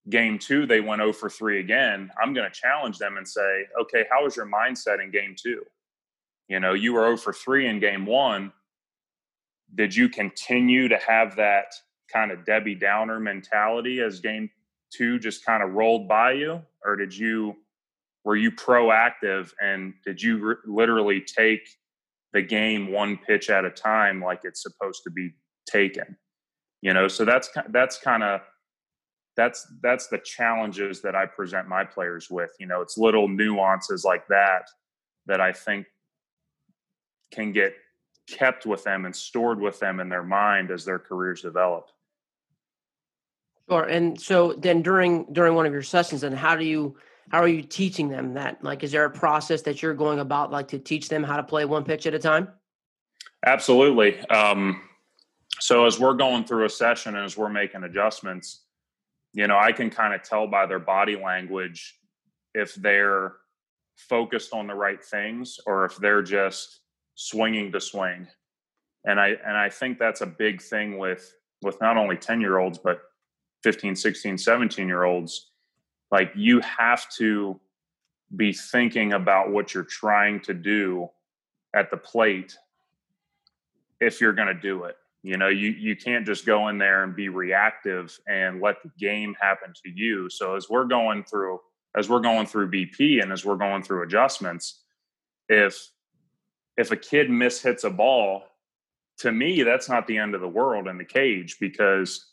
[0.10, 3.65] game two, they went 0 for 3 again, I'm going to challenge them and say,
[3.82, 5.63] okay, how was your mindset in game two?
[6.48, 8.54] You know, you were 0 for 3 in game one
[9.76, 11.74] did you continue to have that
[12.12, 14.50] kind of Debbie Downer mentality as game
[14.91, 17.56] two just kind of rolled by you, or did you
[18.26, 21.67] were you proactive and did you re- literally take
[22.34, 25.32] the game one pitch at a time like it's supposed to be
[25.67, 26.17] taken?
[26.82, 28.41] You know, so that's that's kind of
[29.36, 32.52] that's that's the challenges that I present my players with.
[32.60, 34.63] You know, it's little nuances like that
[35.28, 35.88] that I think
[37.32, 37.74] can get
[38.28, 41.88] kept with them and stored with them in their mind as their careers develop.
[43.69, 43.84] Sure.
[43.84, 46.97] And so then during during one of your sessions, and how do you
[47.32, 48.63] how are you teaching them that?
[48.63, 51.43] Like, is there a process that you're going about like to teach them how to
[51.43, 52.49] play one pitch at a time?
[53.45, 54.19] Absolutely.
[54.29, 54.82] Um,
[55.60, 58.63] so as we're going through a session and as we're making adjustments,
[59.34, 61.99] you know, I can kind of tell by their body language
[62.55, 63.34] if they're
[63.95, 66.79] focused on the right things or if they're just
[67.15, 68.27] swinging to swing.
[69.05, 72.58] And I and I think that's a big thing with with not only 10 year
[72.58, 73.01] olds but
[73.63, 75.52] 15, 16, 17 year olds.
[76.12, 77.60] Like you have to
[78.36, 81.10] be thinking about what you're trying to do
[81.74, 82.58] at the plate
[84.00, 84.95] if you're going to do it.
[85.22, 88.91] You know, you you can't just go in there and be reactive and let the
[88.98, 90.30] game happen to you.
[90.30, 91.60] So as we're going through
[91.98, 94.84] as we're going through BP and as we're going through adjustments,
[95.50, 95.91] if
[96.78, 98.43] if a kid mishits a ball,
[99.17, 102.29] to me, that's not the end of the world in the cage because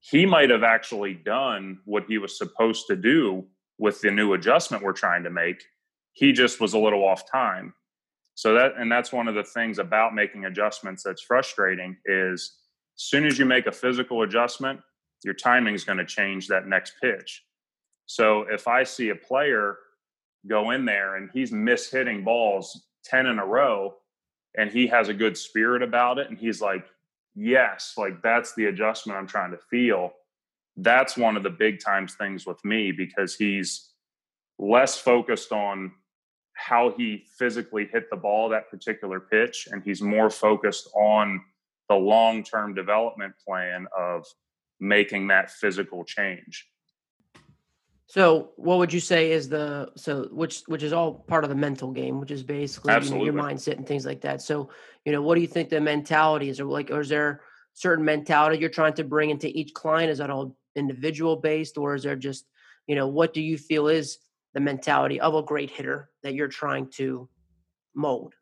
[0.00, 3.44] he might have actually done what he was supposed to do
[3.78, 5.62] with the new adjustment we're trying to make.
[6.12, 7.74] He just was a little off time.
[8.34, 12.58] So that and that's one of the things about making adjustments that's frustrating is
[12.96, 14.80] as soon as you make a physical adjustment,
[15.24, 17.42] your timing is going to change that next pitch.
[18.06, 19.76] So if I see a player
[20.46, 23.94] go in there and he's mishitting balls 10 in a row
[24.56, 26.86] and he has a good spirit about it and he's like
[27.36, 30.12] yes like that's the adjustment i'm trying to feel.
[30.78, 33.92] That's one of the big times things with me because he's
[34.58, 35.92] less focused on
[36.52, 41.40] how he physically hit the ball that particular pitch and he's more focused on
[41.88, 44.24] the long-term development plan of
[44.80, 46.66] making that physical change
[48.08, 51.56] So, what would you say is the so which which is all part of the
[51.56, 54.40] mental game, which is basically you know, your mindset and things like that.
[54.42, 54.70] So,
[55.04, 57.40] you know, what do you think the mentality is, or like, or is there
[57.74, 60.10] certain mentality you're trying to bring into each client?
[60.10, 62.46] Is that all individual based, or is there just
[62.86, 64.18] you know what do you feel is
[64.54, 67.28] the mentality of a great hitter that you're trying to
[67.92, 68.34] mold?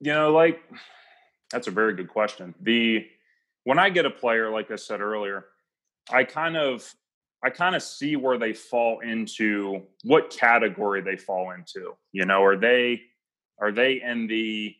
[0.00, 0.60] You know, like
[1.52, 2.52] that's a very good question.
[2.60, 3.06] The
[3.62, 5.44] when I get a player, like I said earlier,
[6.10, 6.92] I kind of
[7.42, 11.94] I kind of see where they fall into what category they fall into.
[12.12, 13.02] You know, are they
[13.58, 14.74] are they in the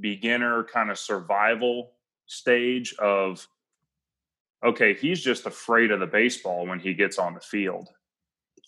[0.00, 1.92] beginner kind of survival
[2.26, 3.46] stage of
[4.64, 7.88] okay, he's just afraid of the baseball when he gets on the field.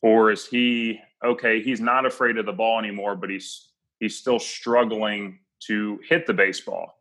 [0.03, 3.69] Or is he okay, he's not afraid of the ball anymore, but he's
[4.01, 6.99] he's still struggling to hit the baseball.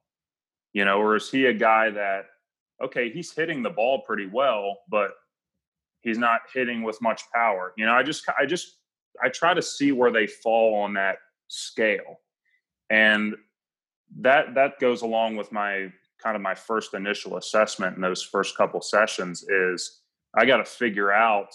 [0.73, 2.25] You know, or is he a guy that
[2.83, 5.11] okay, he's hitting the ball pretty well, but
[6.03, 7.73] he's not hitting with much power.
[7.77, 8.77] You know, I just I just
[9.23, 12.19] I try to see where they fall on that scale.
[12.89, 13.35] And
[14.19, 18.55] that that goes along with my kind of my first initial assessment in those first
[18.55, 20.01] couple sessions is
[20.35, 21.49] I got to figure out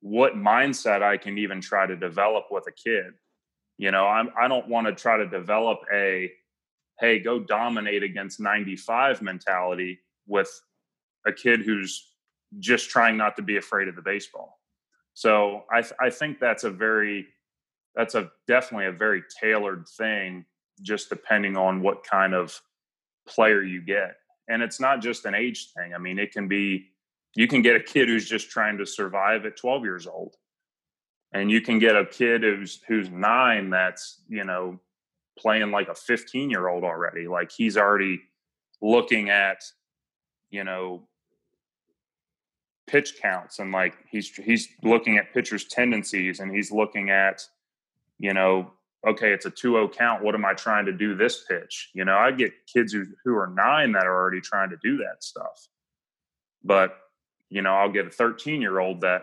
[0.00, 3.12] what mindset I can even try to develop with a kid.
[3.78, 6.32] You know, I'm I don't want to try to develop a
[7.00, 10.48] hey, go dominate against 95 mentality with
[11.26, 12.11] a kid who's
[12.58, 14.58] just trying not to be afraid of the baseball.
[15.14, 17.26] So I, th- I think that's a very,
[17.94, 20.44] that's a definitely a very tailored thing,
[20.80, 22.58] just depending on what kind of
[23.28, 24.16] player you get.
[24.48, 25.94] And it's not just an age thing.
[25.94, 26.86] I mean, it can be,
[27.34, 30.34] you can get a kid who's just trying to survive at 12 years old.
[31.32, 34.80] And you can get a kid who's, who's nine that's, you know,
[35.38, 37.26] playing like a 15 year old already.
[37.26, 38.20] Like he's already
[38.82, 39.62] looking at,
[40.50, 41.08] you know,
[42.86, 47.46] pitch counts and like he's he's looking at pitchers tendencies and he's looking at
[48.18, 48.70] you know
[49.06, 50.22] okay it's a 2-0 count.
[50.22, 51.90] What am i trying to do this pitch?
[51.94, 54.96] You know i get kids who, who are nine that are already trying to do
[54.98, 55.68] that stuff.
[56.64, 56.96] But
[57.50, 59.22] you know i'll get a 13 year old that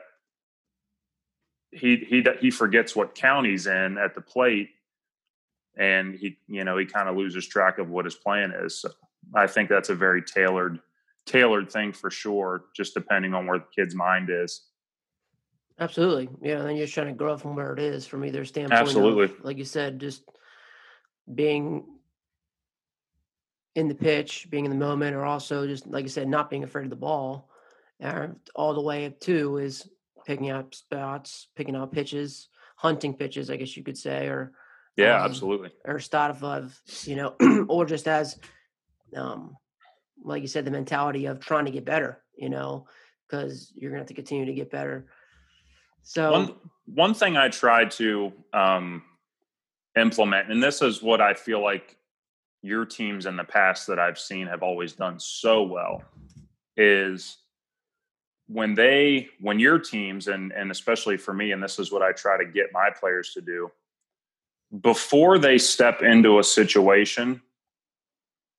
[1.72, 4.70] he he he forgets what count he's in at the plate
[5.78, 8.82] and he you know he kind of loses track of what his plan is.
[8.82, 8.90] So
[9.36, 10.80] i think that's a very tailored
[11.30, 14.62] tailored thing for sure, just depending on where the kid's mind is.
[15.80, 16.30] Absolutely.
[16.42, 16.60] Yeah.
[16.60, 18.82] And then you're trying to grow from where it is from either standpoint.
[18.82, 19.26] Absolutely.
[19.26, 20.24] Of, like you said, just
[21.34, 21.86] being
[23.76, 26.64] in the pitch, being in the moment, or also just, like you said, not being
[26.64, 27.50] afraid of the ball.
[28.04, 29.88] Uh, all the way up to is
[30.26, 34.54] picking up spots, picking out pitches, hunting pitches, I guess you could say, or
[34.96, 37.36] yeah, um, absolutely, or start of you know,
[37.68, 38.40] or just as
[39.16, 39.56] um,
[40.24, 42.88] like you said, the mentality of trying to get better, you know,
[43.28, 45.08] because you're gonna have to continue to get better.
[46.02, 46.56] So one
[46.86, 49.04] one thing I try to um,
[49.98, 51.98] implement, and this is what I feel like
[52.62, 56.04] your teams in the past that I've seen have always done so well,
[56.76, 57.38] is
[58.48, 62.12] when they when your teams and and especially for me, and this is what I
[62.12, 63.72] try to get my players to do,
[64.82, 67.42] before they step into a situation,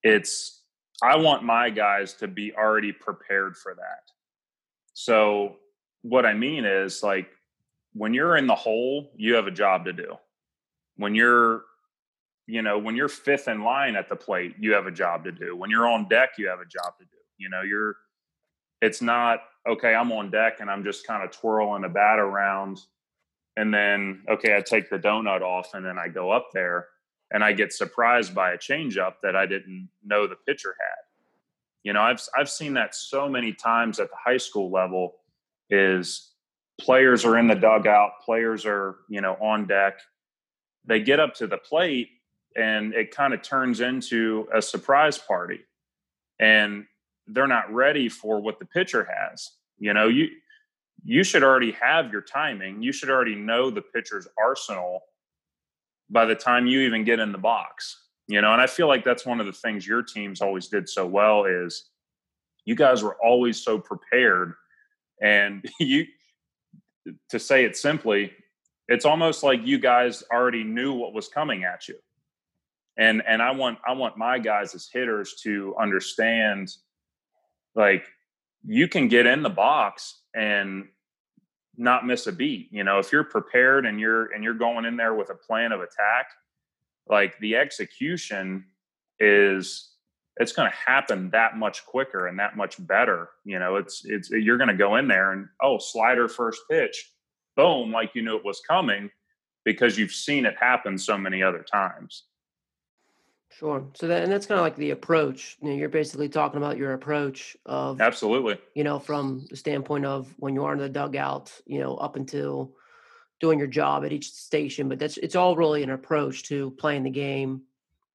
[0.03, 0.60] it's
[1.03, 4.11] I want my guys to be already prepared for that.
[4.93, 5.57] So,
[6.03, 7.31] what I mean is like
[7.93, 10.15] when you're in the hole, you have a job to do.
[10.97, 11.65] When you're,
[12.47, 15.33] you know, when you're fifth in line at the plate, you have a job to
[15.33, 15.57] do.
[15.57, 17.17] When you're on deck, you have a job to do.
[17.39, 17.97] You know, you're,
[18.81, 22.81] it's not, okay, I'm on deck and I'm just kind of twirling a bat around.
[23.57, 26.87] And then, okay, I take the donut off and then I go up there
[27.31, 31.05] and I get surprised by a changeup that I didn't know the pitcher had.
[31.85, 35.17] You know, I've I've seen that so many times at the high school level
[35.71, 36.33] is
[36.81, 39.99] players are in the dugout, players are, you know, on deck.
[40.85, 42.09] They get up to the plate
[42.57, 45.61] and it kind of turns into a surprise party.
[46.39, 46.87] And
[47.27, 49.51] they're not ready for what the pitcher has.
[49.79, 50.29] You know, you
[51.03, 52.83] you should already have your timing.
[52.83, 55.01] You should already know the pitcher's arsenal
[56.11, 57.97] by the time you even get in the box
[58.31, 58.53] you know?
[58.53, 61.45] And i feel like that's one of the things your teams always did so well
[61.45, 61.91] is
[62.65, 64.55] you guys were always so prepared
[65.21, 66.07] and you
[67.29, 68.33] to say it simply
[68.87, 71.97] it's almost like you guys already knew what was coming at you.
[72.97, 76.73] And and i want i want my guys as hitters to understand
[77.75, 78.07] like
[78.65, 80.89] you can get in the box and
[81.81, 82.69] not miss a beat.
[82.71, 85.73] You know, if you're prepared and you're and you're going in there with a plan
[85.73, 86.31] of attack,
[87.09, 88.67] like the execution
[89.19, 89.91] is
[90.37, 93.31] it's going to happen that much quicker and that much better.
[93.45, 97.13] You know, it's it's you're going to go in there and oh, slider first pitch,
[97.57, 99.11] boom, like you knew it was coming
[99.65, 102.25] because you've seen it happen so many other times.
[103.51, 103.85] Sure.
[103.95, 105.59] So that and that's kind of like the approach.
[105.61, 108.59] You know, you're basically talking about your approach of absolutely.
[108.75, 112.17] You know, from the standpoint of when you are in the dugout, you know, up
[112.17, 112.73] until
[113.41, 114.89] doing your job at each station.
[114.89, 117.63] But that's it's all really an approach to playing the game,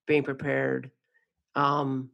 [0.07, 0.91] being prepared.
[1.55, 2.11] Um,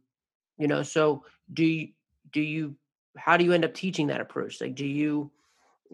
[0.58, 1.88] you know, so do you
[2.32, 2.76] do you
[3.16, 4.60] how do you end up teaching that approach?
[4.60, 5.30] Like, do you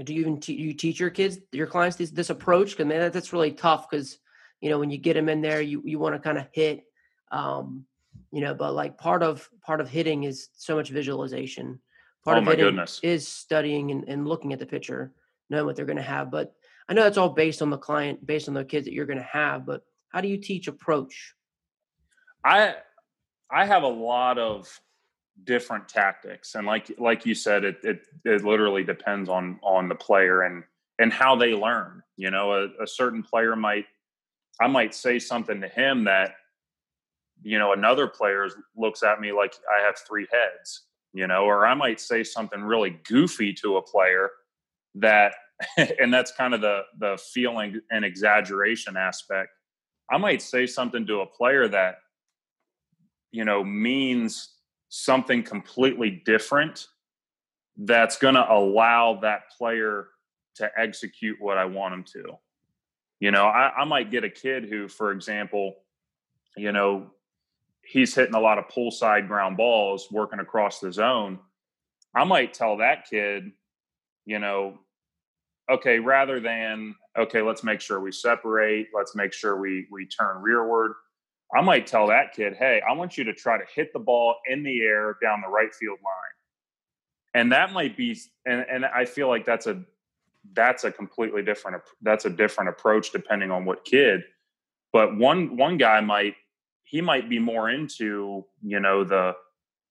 [0.02, 2.70] do you even te- you teach your kids, your clients this, this approach?
[2.70, 3.90] Because man, that's really tough.
[3.90, 4.18] Because
[4.60, 6.84] you know, when you get them in there, you you want to kind of hit,
[7.30, 7.84] um,
[8.30, 11.80] you know, but like part of part of hitting is so much visualization.
[12.24, 13.00] Part oh of hitting goodness.
[13.02, 15.12] is studying and, and looking at the pitcher,
[15.50, 16.30] knowing what they're going to have.
[16.30, 16.54] But
[16.88, 19.18] I know that's all based on the client, based on the kids that you're going
[19.18, 19.64] to have.
[19.64, 21.34] But how do you teach approach?
[22.44, 22.76] I
[23.50, 24.68] I have a lot of
[25.44, 29.94] different tactics and like like you said it it, it literally depends on on the
[29.94, 30.64] player and
[30.98, 33.86] and how they learn you know a, a certain player might
[34.60, 36.34] i might say something to him that
[37.42, 41.66] you know another player looks at me like i have three heads you know or
[41.66, 44.30] i might say something really goofy to a player
[44.94, 45.34] that
[45.98, 49.50] and that's kind of the the feeling and exaggeration aspect
[50.10, 51.96] i might say something to a player that
[53.30, 54.54] you know means
[54.88, 56.86] something completely different
[57.78, 60.08] that's going to allow that player
[60.56, 62.32] to execute what I want him to.
[63.20, 65.76] You know, I, I, might get a kid who, for example,
[66.56, 67.10] you know,
[67.88, 71.38] he's hitting a lot of pull side ground balls working across the zone.
[72.14, 73.52] I might tell that kid,
[74.24, 74.78] you know,
[75.70, 80.42] okay, rather than, okay, let's make sure we separate, let's make sure we we turn
[80.42, 80.92] rearward
[81.54, 84.36] I might tell that kid, hey, I want you to try to hit the ball
[84.48, 86.14] in the air down the right field line.
[87.34, 89.82] And that might be and, and I feel like that's a
[90.54, 94.22] that's a completely different that's a different approach depending on what kid.
[94.92, 96.34] But one one guy might
[96.88, 99.34] he might be more into, you know, the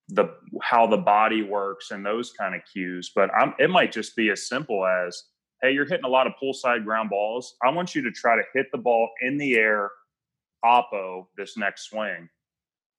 [0.09, 3.11] the how the body works and those kind of cues.
[3.13, 5.23] But I'm, it might just be as simple as,
[5.61, 7.55] hey, you're hitting a lot of pull side ground balls.
[7.63, 9.91] I want you to try to hit the ball in the air
[10.63, 12.29] oppo this next swing.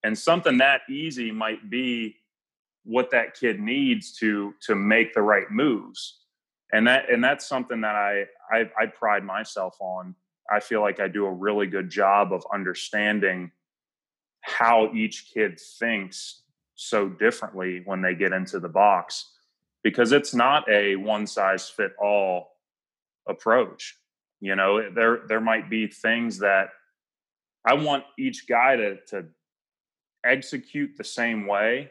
[0.05, 2.17] And something that easy might be
[2.85, 6.21] what that kid needs to to make the right moves.
[6.73, 10.15] And that and that's something that I, I I pride myself on.
[10.51, 13.51] I feel like I do a really good job of understanding
[14.49, 16.43] how each kid thinks
[16.75, 19.33] so differently when they get into the box
[19.83, 22.49] because it's not a one size fit all
[23.29, 23.97] approach
[24.41, 26.71] you know there there might be things that
[27.65, 29.27] I want each guy to to
[30.25, 31.91] execute the same way,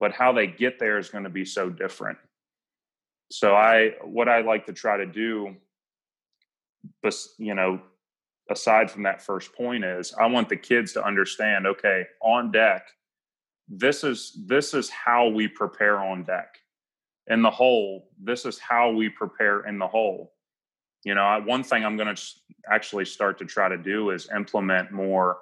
[0.00, 2.18] but how they get there is going to be so different.
[3.30, 5.56] So I what I like to try to do
[7.02, 7.80] but you know
[8.50, 12.86] aside from that first point is I want the kids to understand okay, on deck
[13.68, 16.58] this is this is how we prepare on deck.
[17.28, 20.32] In the hole, this is how we prepare in the hole.
[21.04, 22.22] You know one thing i'm going to
[22.70, 25.38] actually start to try to do is implement more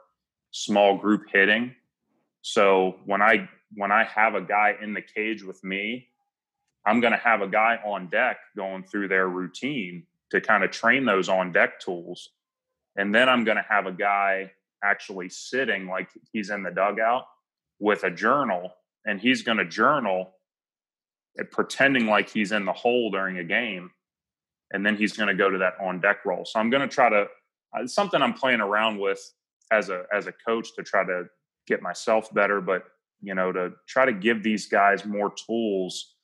[0.50, 1.74] small group hitting.
[2.42, 6.09] So when i when i have a guy in the cage with me
[6.84, 10.70] i'm going to have a guy on deck going through their routine to kind of
[10.70, 12.30] train those on deck tools
[12.97, 14.51] and then i'm going to have a guy
[14.84, 17.24] actually sitting like he's in the dugout
[17.78, 18.70] with a journal
[19.07, 20.34] and he's going to journal
[21.38, 23.90] eh, pretending like he's in the hole during a game
[24.72, 26.45] and then he's going to go to that on deck role.
[26.45, 27.26] So I'm going to try to
[27.78, 29.20] uh, something I'm playing around with
[29.70, 31.24] as a as a coach to try to
[31.66, 32.84] get myself better, but
[33.20, 36.16] you know to try to give these guys more tools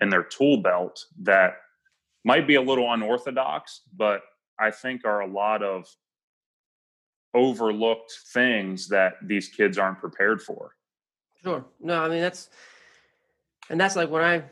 [0.00, 1.56] in their tool belt that
[2.24, 4.22] might be a little unorthodox, but
[4.58, 5.86] I think are a lot of
[7.34, 10.74] overlooked things that these kids aren't prepared for.
[11.42, 11.66] Sure.
[11.80, 12.48] No, I mean that's
[13.68, 14.44] and that's like when I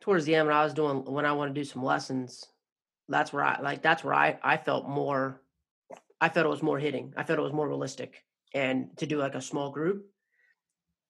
[0.00, 2.44] towards the end when I was doing when I want to do some lessons,
[3.08, 5.40] that's where I like that's where I I felt more
[6.20, 7.12] I felt it was more hitting.
[7.16, 8.24] I felt it was more realistic
[8.54, 10.06] and to do like a small group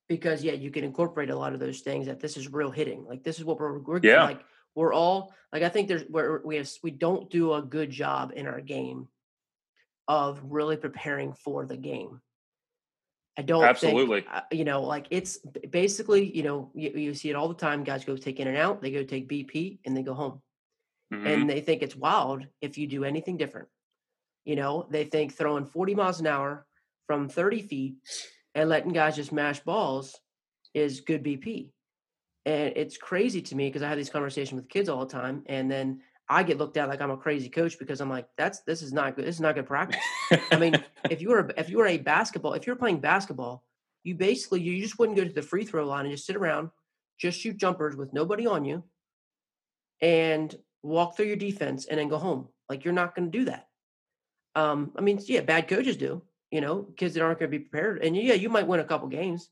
[0.09, 3.05] because yeah, you can incorporate a lot of those things that this is real hitting.
[3.05, 4.25] Like this is what we're, we're yeah.
[4.25, 4.41] like
[4.75, 8.33] we're all like I think there's where we have we don't do a good job
[8.35, 9.09] in our game
[10.09, 12.21] of really preparing for the game.
[13.39, 14.23] I don't absolutely.
[14.23, 15.39] Think, uh, you know, like it's
[15.71, 17.85] basically, you know, you, you see it all the time.
[17.85, 18.81] Guys go take in and out.
[18.81, 20.41] They go take BP and they go home
[21.13, 21.27] mm-hmm.
[21.27, 23.69] and they think it's wild if you do anything different.
[24.45, 26.67] You know, they think throwing 40 miles an hour
[27.07, 27.95] from 30 feet
[28.55, 30.19] and letting guys just mash balls
[30.75, 31.71] is good BP.
[32.45, 35.43] And it's crazy to me because I have these conversations with kids all the time,
[35.47, 38.61] and then I get looked at like I'm a crazy coach because I'm like, that's
[38.61, 39.27] this is not good.
[39.27, 40.01] This is not good practice.
[40.51, 43.65] I mean, if you were if you were a basketball, if you're playing basketball,
[44.03, 46.71] you basically you just wouldn't go to the free throw line and just sit around,
[47.19, 48.83] just shoot jumpers with nobody on you,
[50.01, 52.49] and walk through your defense and then go home.
[52.69, 53.69] Like you're not going to do that.
[54.55, 57.65] Um, I mean, yeah, bad coaches do, you know, kids that aren't going to be
[57.65, 58.03] prepared.
[58.03, 59.51] And yeah, you might win a couple games,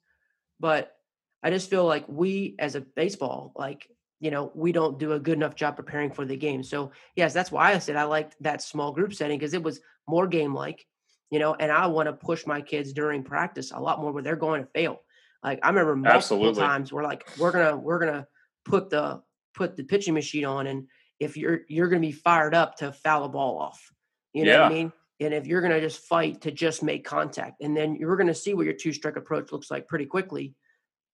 [0.58, 0.96] but
[1.42, 3.86] I just feel like we as a baseball, like,
[4.24, 6.62] you know, we don't do a good enough job preparing for the game.
[6.62, 9.80] So yes, that's why I said I liked that small group setting because it was
[10.08, 10.82] more game like,
[11.30, 14.22] you know, and I want to push my kids during practice a lot more where
[14.22, 15.02] they're going to fail.
[15.42, 16.62] Like I remember multiple Absolutely.
[16.62, 18.26] times we're like, we're gonna we're gonna
[18.64, 19.20] put the
[19.54, 20.88] put the pitching machine on and
[21.20, 23.92] if you're you're gonna be fired up to foul a ball off.
[24.32, 24.62] You know yeah.
[24.62, 24.92] what I mean?
[25.20, 28.54] And if you're to just fight to just make contact, and then you're to see
[28.54, 30.54] what your two strike approach looks like pretty quickly,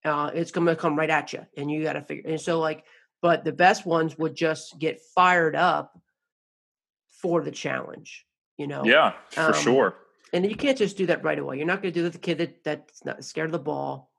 [0.04, 2.30] uh, it's to come right at you, and you got to figure.
[2.30, 2.84] And so, like,
[3.22, 5.98] but the best ones would just get fired up
[7.20, 8.26] for the challenge.
[8.56, 8.84] You know?
[8.84, 9.96] Yeah, for um, sure.
[10.32, 11.56] And you can't just do that right away.
[11.56, 14.10] You're not going to do that the kid that that's not scared of the ball.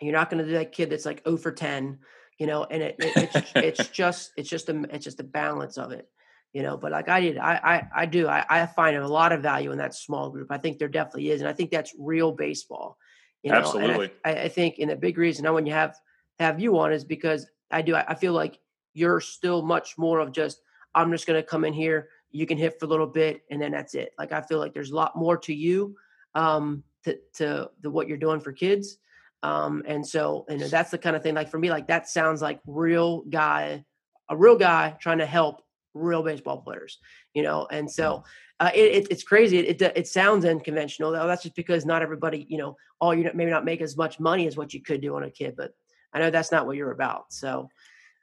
[0.00, 1.98] You're not going to do that kid that's like 0 for 10.
[2.38, 5.76] You know, and it, it it's it's just it's just a it's just a balance
[5.76, 6.08] of it
[6.52, 9.32] you know but like i did i i, I do I, I find a lot
[9.32, 11.94] of value in that small group i think there definitely is and i think that's
[11.98, 12.98] real baseball
[13.42, 13.58] you know?
[13.58, 15.96] absolutely I, I, think in a big reason now when you have
[16.38, 18.58] have you on is because i do I, feel like
[18.94, 20.62] you're still much more of just
[20.94, 23.60] i'm just going to come in here you can hit for a little bit and
[23.60, 25.96] then that's it like i feel like there's a lot more to you
[26.34, 28.98] um to to the what you're doing for kids
[29.42, 32.42] um and so and that's the kind of thing like for me like that sounds
[32.42, 33.84] like real guy
[34.28, 35.62] a real guy trying to help
[35.94, 36.98] real baseball players,
[37.34, 37.66] you know.
[37.70, 38.24] And so
[38.60, 39.58] uh, it, it, it's crazy.
[39.58, 41.26] It, it, it sounds unconventional, though.
[41.26, 44.46] That's just because not everybody, you know, all you maybe not make as much money
[44.46, 45.74] as what you could do on a kid, but
[46.12, 47.32] I know that's not what you're about.
[47.32, 47.68] So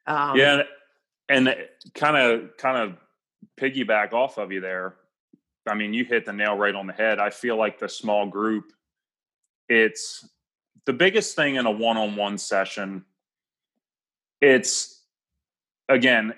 [0.06, 0.64] um, yeah,
[1.30, 1.56] and
[1.94, 2.98] kind of kind of
[3.60, 4.96] piggyback off of you there.
[5.68, 7.20] I mean, you hit the nail right on the head.
[7.20, 8.72] I feel like the small group,
[9.68, 10.28] it's
[10.86, 13.04] the biggest thing in a one-on-one session.
[14.40, 14.98] It's
[15.90, 16.34] again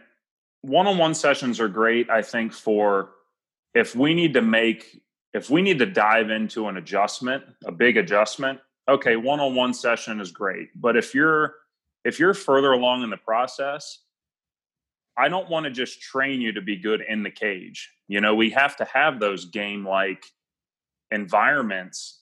[0.62, 3.12] one-on-one sessions are great i think for
[3.74, 5.02] if we need to make
[5.34, 10.32] if we need to dive into an adjustment a big adjustment okay one-on-one session is
[10.32, 11.56] great but if you're
[12.04, 14.00] if you're further along in the process
[15.18, 17.92] i don't want to just train you to be good in the cage.
[18.08, 20.26] You know we have to have those game like
[21.12, 22.22] environments.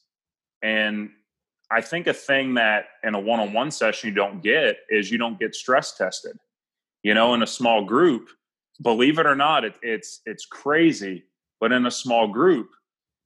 [0.61, 1.11] And
[1.71, 5.39] i think a thing that in a one-on-one session you don't get is you don't
[5.39, 6.37] get stress tested
[7.03, 8.29] you know in a small group.
[8.81, 11.23] Believe it or not it, it's it's crazy
[11.59, 12.69] but in a small group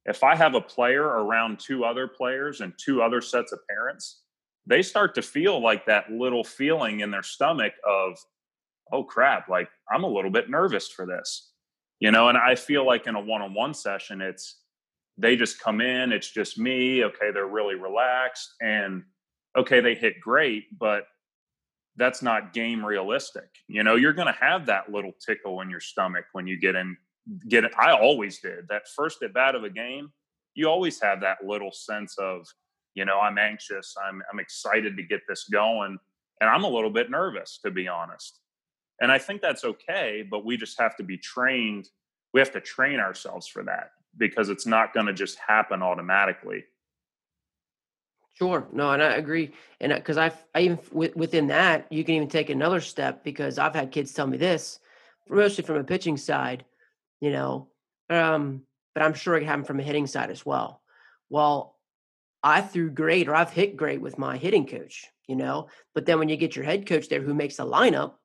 [0.06, 4.22] if i have a player around two other players and two other sets of parents
[4.68, 8.18] they start to feel like that little feeling in their stomach of
[8.92, 11.52] oh crap like i'm a little bit nervous for this
[12.00, 14.60] you know and i feel like in a one-on-one session it's
[15.18, 19.04] they just come in it's just me okay they're really relaxed and
[19.58, 21.06] okay they hit great but
[21.98, 23.50] that's not game realistic.
[23.68, 26.76] You know, you're going to have that little tickle in your stomach when you get
[26.76, 26.98] in.
[27.48, 27.72] Get it.
[27.80, 30.12] I always did that first at bat of a game.
[30.54, 32.46] You always have that little sense of,
[32.94, 33.96] you know, I'm anxious.
[34.04, 35.98] I'm I'm excited to get this going,
[36.42, 38.40] and I'm a little bit nervous to be honest.
[39.00, 41.90] And I think that's okay, but we just have to be trained.
[42.34, 46.66] We have to train ourselves for that because it's not going to just happen automatically.
[48.34, 48.68] Sure.
[48.72, 49.52] No, and I agree.
[49.80, 53.76] And because I, I even within that, you can even take another step because I've
[53.76, 54.80] had kids tell me this,
[55.30, 56.64] mostly from a pitching side,
[57.22, 57.70] you know,
[58.10, 58.64] um,
[58.94, 60.82] but I'm sure it happened from a hitting side as well.
[61.30, 61.78] Well,
[62.44, 66.20] I threw great or I've hit great with my hitting coach, you know, but then
[66.20, 68.16] when you get your head coach there who makes the lineup,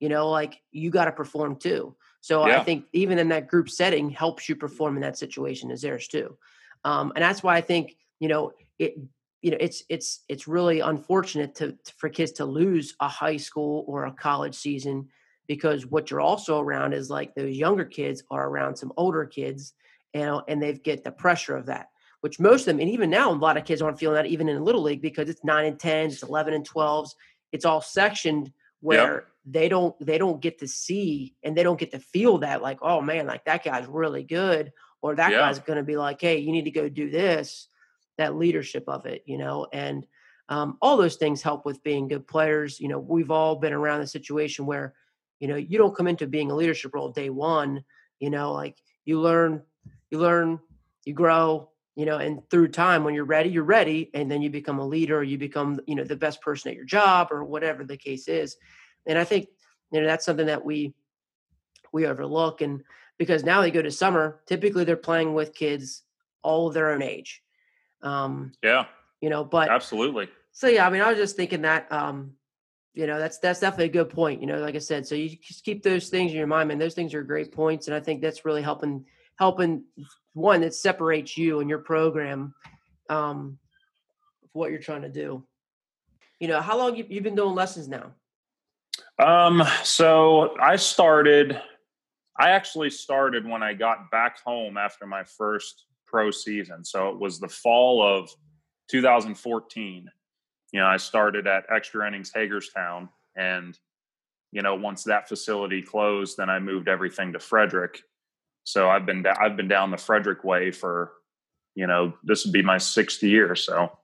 [0.00, 1.94] you know, like you got to perform too.
[2.20, 2.60] So yeah.
[2.60, 6.08] I think even in that group setting helps you perform in that situation as theirs
[6.08, 6.36] too.
[6.84, 8.96] Um, and that's why I think, you know, it
[9.42, 13.36] you know it's it's it's really unfortunate to, to, for kids to lose a high
[13.36, 15.08] school or a college season
[15.46, 19.74] because what you're also around is like those younger kids are around some older kids
[20.14, 21.88] and and they get the pressure of that
[22.20, 24.48] which most of them and even now a lot of kids aren't feeling that even
[24.48, 27.10] in the little league because it's 9 and 10s it's 11 and 12s
[27.50, 29.26] it's all sectioned where yep.
[29.46, 32.78] they don't they don't get to see and they don't get to feel that like
[32.82, 36.38] oh man like that guy's really good or that guy's going to be like hey
[36.38, 37.68] you need to go do this
[38.18, 40.06] that leadership of it, you know, and
[40.48, 42.80] um, all those things help with being good players.
[42.80, 44.94] You know, we've all been around a situation where,
[45.42, 47.84] you know, you don't come into being a leadership role day one.
[48.20, 49.62] You know, like you learn,
[50.08, 50.60] you learn,
[51.04, 54.48] you grow, you know and through time when you're ready you're ready and then you
[54.48, 57.84] become a leader you become you know the best person at your job or whatever
[57.84, 58.56] the case is.
[59.06, 59.48] And i think
[59.92, 60.94] you know that's something that we
[61.92, 62.82] we overlook and
[63.18, 66.02] because now they go to summer typically they're playing with kids
[66.40, 67.42] all of their own age.
[68.02, 68.86] Um yeah.
[69.20, 70.30] you know but absolutely.
[70.52, 72.32] so yeah i mean i was just thinking that um
[72.94, 75.30] you know that's that's definitely a good point you know like i said so you
[75.40, 78.00] just keep those things in your mind man those things are great points and i
[78.00, 79.04] think that's really helping
[79.38, 79.84] helping
[80.34, 82.54] one that separates you and your program
[83.08, 83.58] um
[84.52, 85.44] what you're trying to do.
[86.38, 88.12] You know how long you, you've been doing lessons now?
[89.18, 91.60] Um so i started
[92.38, 97.18] i actually started when i got back home after my first pro season so it
[97.18, 98.30] was the fall of
[98.88, 100.10] 2014
[100.72, 103.78] you know, I started at Extra Innings Hagerstown, and
[104.50, 108.02] you know, once that facility closed, then I moved everything to Frederick.
[108.64, 111.12] So I've been I've been down the Frederick way for,
[111.74, 113.54] you know, this would be my sixth year.
[113.54, 113.98] So.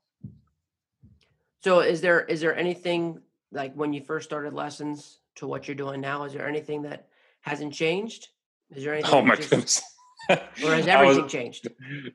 [1.62, 3.21] So is there is there anything
[3.53, 6.25] like when you first started lessons to what you're doing now?
[6.25, 7.09] Is there anything that
[7.41, 8.29] hasn't changed?
[8.75, 9.12] Is there anything?
[9.12, 9.83] Oh my just, goodness.
[10.31, 11.69] or has everything was, changed?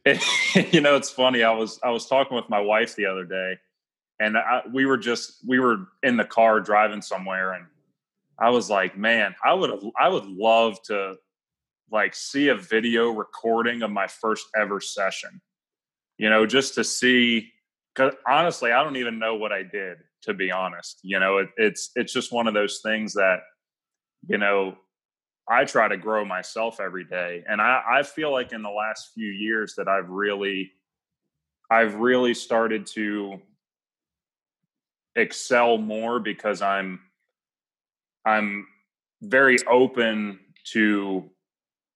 [0.74, 1.44] you know, it's funny.
[1.44, 3.58] I was I was talking with my wife the other day,
[4.24, 7.66] and I, we were just we were in the car driving somewhere and
[8.40, 11.16] i was like man i would have i would love to
[11.94, 15.40] like see a video recording of my first ever session.
[16.18, 17.52] You know just to see
[17.94, 21.00] because honestly i don't even know what i did to be honest.
[21.04, 23.42] You know it, it's it's just one of those things that
[24.28, 24.76] you know
[25.50, 27.44] i try to grow myself every day.
[27.48, 30.72] And i i feel like in the last few years that i've really
[31.70, 33.40] i've really started to
[35.16, 37.00] excel more because I'm
[38.26, 38.68] I'm
[39.22, 40.40] very open
[40.72, 41.30] to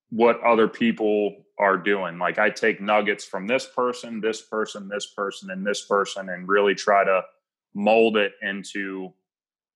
[0.10, 2.20] what other people are doing.
[2.20, 6.48] Like I take nuggets from this person, this person, this person, and this person, and
[6.48, 7.24] really try to
[7.74, 9.14] mold it into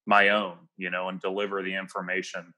[0.06, 2.54] my own, you know, and deliver the information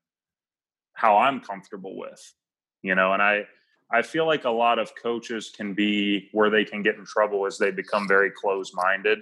[0.94, 2.34] how I'm comfortable with,
[2.82, 3.46] you know, and I
[3.92, 7.46] I feel like a lot of coaches can be where they can get in trouble
[7.46, 9.20] as they become very close minded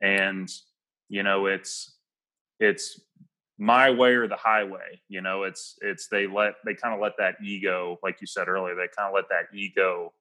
[0.00, 0.50] and
[1.12, 1.98] you know it's
[2.58, 2.98] it's
[3.58, 7.12] my way or the highway you know it's it's they let they kind of let
[7.18, 10.12] that ego like you said earlier they kind of let that ego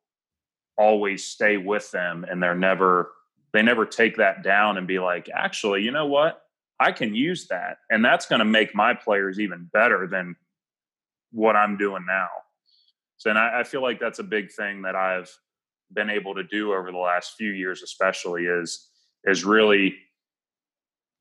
[0.77, 3.11] always stay with them and they're never
[3.53, 6.41] they never take that down and be like actually you know what?
[6.79, 7.77] I can use that.
[7.91, 10.35] And that's going to make my players even better than
[11.31, 12.27] what i'm doing now.
[13.17, 15.31] So and I, I feel like that's a big thing that i've
[15.93, 18.89] been able to do over the last few years especially is
[19.25, 19.95] is really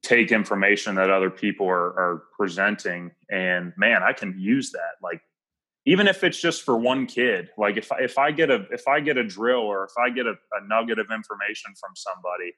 [0.03, 4.96] take information that other people are, are presenting and man i can use that.
[5.03, 5.20] Like
[5.86, 8.86] even if it's just for one kid like if I, if I get a if
[8.88, 12.53] i get a drill or if i get a, a nugget of information from somebody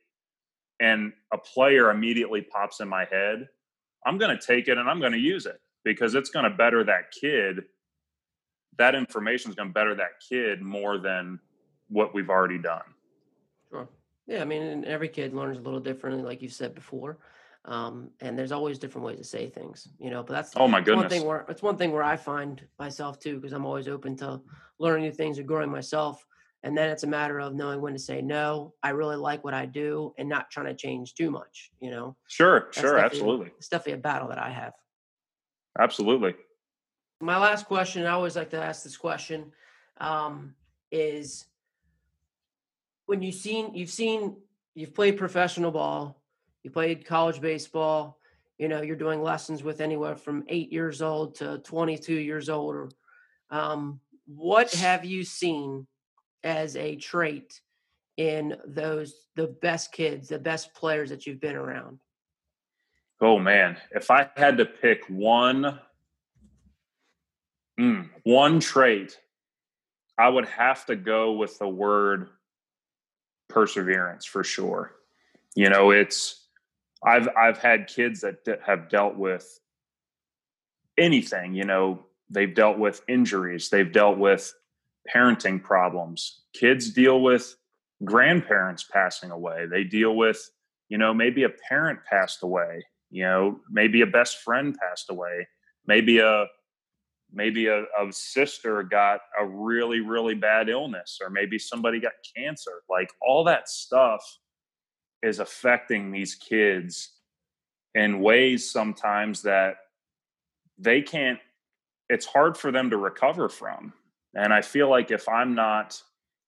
[0.80, 3.49] and a player immediately pops in my head
[4.07, 6.57] i'm going to take it and i'm going to use it because it's going to
[6.57, 7.64] better that kid.
[8.78, 11.38] That information is going to better that kid more than
[11.88, 12.82] what we've already done.
[13.70, 13.88] Sure
[14.33, 17.18] yeah, I mean, every kid learns a little differently, like you said before.
[17.66, 20.22] Um, and there's always different ways to say things, you know.
[20.22, 23.20] But that's oh my goodness, one thing where it's one thing where I find myself
[23.20, 24.41] too, because I'm always open to
[24.78, 26.26] learning new things and growing myself.
[26.64, 28.72] And then it's a matter of knowing when to say no.
[28.83, 31.70] I really like what I do, and not trying to change too much.
[31.78, 32.16] You know.
[32.26, 33.53] Sure, that's sure, absolutely.
[33.59, 34.72] It's definitely a battle that I have.
[35.78, 36.35] Absolutely.
[37.20, 39.53] My last question, I always like to ask this question,
[40.01, 40.55] um,
[40.91, 41.47] is
[43.12, 44.34] when you've seen you've seen
[44.74, 46.22] you've played professional ball,
[46.62, 48.18] you played college baseball,
[48.56, 52.74] you know, you're doing lessons with anywhere from eight years old to 22 years old.
[52.74, 52.88] Or,
[53.50, 55.86] um, what have you seen
[56.42, 57.60] as a trait
[58.16, 61.98] in those the best kids, the best players that you've been around?
[63.20, 65.78] Oh man, if I had to pick one
[67.78, 69.18] mm, one trait,
[70.16, 72.30] I would have to go with the word
[73.53, 74.94] perseverance for sure.
[75.55, 76.46] You know, it's
[77.05, 79.61] I've I've had kids that have dealt with
[80.98, 84.55] anything, you know, they've dealt with injuries, they've dealt with
[85.14, 86.42] parenting problems.
[86.55, 87.57] Kids deal with
[88.05, 89.66] grandparents passing away.
[89.66, 90.50] They deal with,
[90.88, 95.48] you know, maybe a parent passed away, you know, maybe a best friend passed away,
[95.86, 96.46] maybe a
[97.33, 102.83] maybe a, a, sister got a really really bad illness or maybe somebody got cancer.
[102.91, 104.22] Like all that stuff
[105.22, 107.12] is affecting these kids
[107.95, 109.76] in ways sometimes that
[110.78, 111.39] they can't
[112.09, 113.93] it's hard for them to recover from.
[114.35, 116.03] And i feel like if i'm not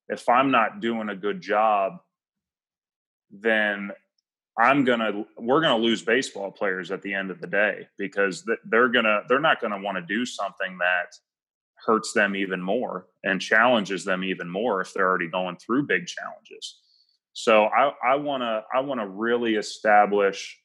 [0.09, 2.01] if I'm not doing a good job,
[3.31, 3.91] then
[4.59, 8.89] I'm gonna we're gonna lose baseball players at the end of the day because they're
[8.89, 11.17] gonna they're not gonna want to do something that
[11.85, 16.07] hurts them even more and challenges them even more if they're already going through big
[16.07, 16.79] challenges.
[17.33, 20.57] So I, I wanna I wanna really establish,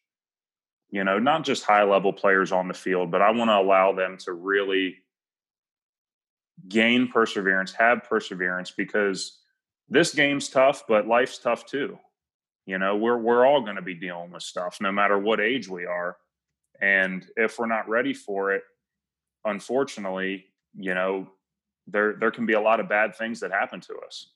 [0.92, 3.94] you know, not just high level players on the field, but I want to allow
[3.94, 4.98] them to really
[6.68, 9.40] gain perseverance, have perseverance because
[9.88, 11.98] this game's tough, but life's tough too.
[12.70, 15.68] You know, we're we're all going to be dealing with stuff no matter what age
[15.68, 16.18] we are.
[16.80, 18.62] And if we're not ready for it,
[19.44, 20.46] unfortunately,
[20.78, 21.28] you know,
[21.88, 24.28] there there can be a lot of bad things that happen to us.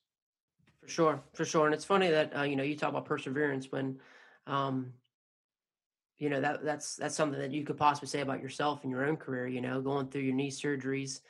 [0.82, 1.68] For sure, for sure.
[1.68, 4.00] And it's funny that uh, you know, you talk about perseverance when
[4.48, 4.94] um
[6.18, 9.06] you know that that's that's something that you could possibly say about yourself in your
[9.06, 11.22] own career you know going through your knee surgeries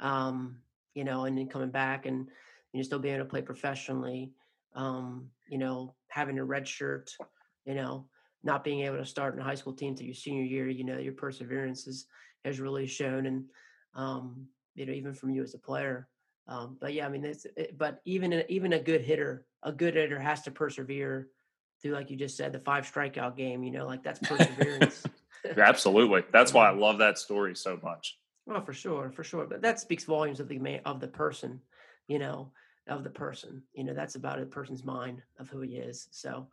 [0.00, 0.56] um
[0.94, 2.28] you know and then coming back and
[2.72, 4.30] you know still being able to play professionally
[4.74, 7.12] um you know, having a red shirt,
[7.64, 8.06] you know,
[8.42, 10.84] not being able to start in a high school team to your senior year, you
[10.84, 12.06] know, your perseverance is,
[12.44, 13.26] has really shown.
[13.26, 13.44] And,
[13.94, 16.08] um, you know, even from you as a player.
[16.46, 19.72] Um, but yeah, I mean, it's, it, but even, a, even a good hitter, a
[19.72, 21.28] good hitter has to persevere
[21.82, 25.02] through, like you just said, the five strikeout game, you know, like that's perseverance.
[25.56, 26.22] Absolutely.
[26.32, 28.18] That's why I love that story so much.
[28.50, 29.46] Oh, for sure, for sure.
[29.46, 31.60] But that speaks volumes of the man, of the person,
[32.06, 32.52] you know
[32.88, 33.62] of the person.
[33.74, 36.08] You know, that's about a person's mind of who he is.
[36.10, 36.48] So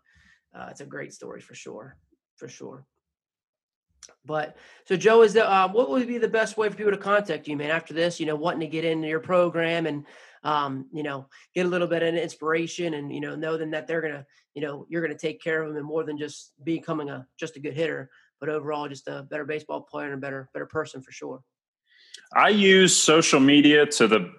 [0.55, 1.97] uh, it's a great story for sure,
[2.35, 2.85] for sure.
[4.23, 6.97] But so Joe, is the uh, what would be the best way for people to
[6.97, 7.71] contact you, man?
[7.71, 10.05] After this, you know, wanting to get into your program and
[10.43, 14.01] um, you know, get a little bit of inspiration and you know, know that they're
[14.01, 17.25] gonna, you know, you're gonna take care of them and more than just becoming a
[17.39, 20.67] just a good hitter, but overall just a better baseball player and a better better
[20.67, 21.41] person for sure.
[22.33, 24.31] I use social media to the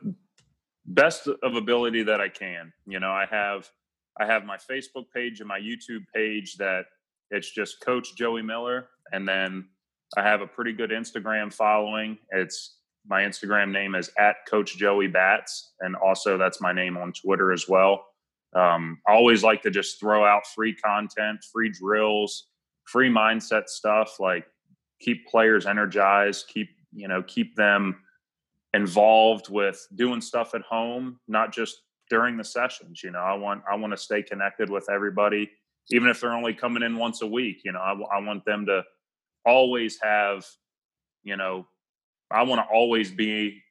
[0.87, 2.73] best of ability that I can.
[2.87, 3.69] You know, I have
[4.19, 6.87] I have my Facebook page and my YouTube page that
[7.31, 9.67] it's just Coach Joey Miller, and then
[10.17, 12.19] I have a pretty good Instagram following.
[12.31, 12.79] It's
[13.09, 17.53] my Instagram name is at Coach Joey Bats, and also that's my name on Twitter
[17.53, 18.05] as well.
[18.55, 22.47] Um, I always like to just throw out free content, free drills,
[22.85, 24.47] free mindset stuff, like
[25.01, 28.01] keep players energized, keep you know keep them
[28.77, 33.03] involved with doing stuff at home, not just during the sessions.
[33.03, 35.51] You know, I want I want to stay connected with everybody,
[35.91, 37.63] even if they're only coming in once a week.
[37.65, 38.85] You know, I, I want them to
[39.45, 40.47] always have,
[41.25, 41.67] you know,
[42.31, 43.63] I want to always be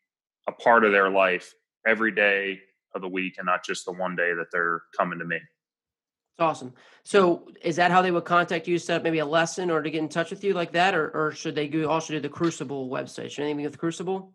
[0.48, 1.54] a part of their life
[1.86, 2.60] every day
[2.96, 5.36] of the week, and not just the one day that they're coming to me.
[5.38, 6.74] It's awesome.
[7.04, 8.78] So, is that how they would contact you?
[8.78, 11.10] Set up maybe a lesson or to get in touch with you like that, or,
[11.12, 13.32] or should they go also do the Crucible website?
[13.32, 14.34] Should anything with Crucible?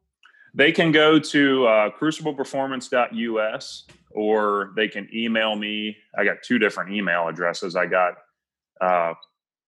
[0.55, 5.97] They can go to uh, crucibleperformance.us or they can email me.
[6.19, 7.77] I got two different email addresses.
[7.77, 8.15] I got
[8.81, 9.15] uh,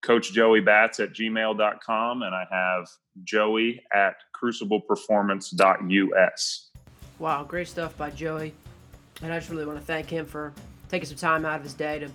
[0.03, 2.89] Coach Joey Bats at gmail.com and I have
[3.22, 6.70] Joey at crucibleperformance.us.
[7.18, 8.53] Wow, great stuff by Joey.
[9.22, 10.53] And I just really want to thank him for
[10.89, 12.11] taking some time out of his day to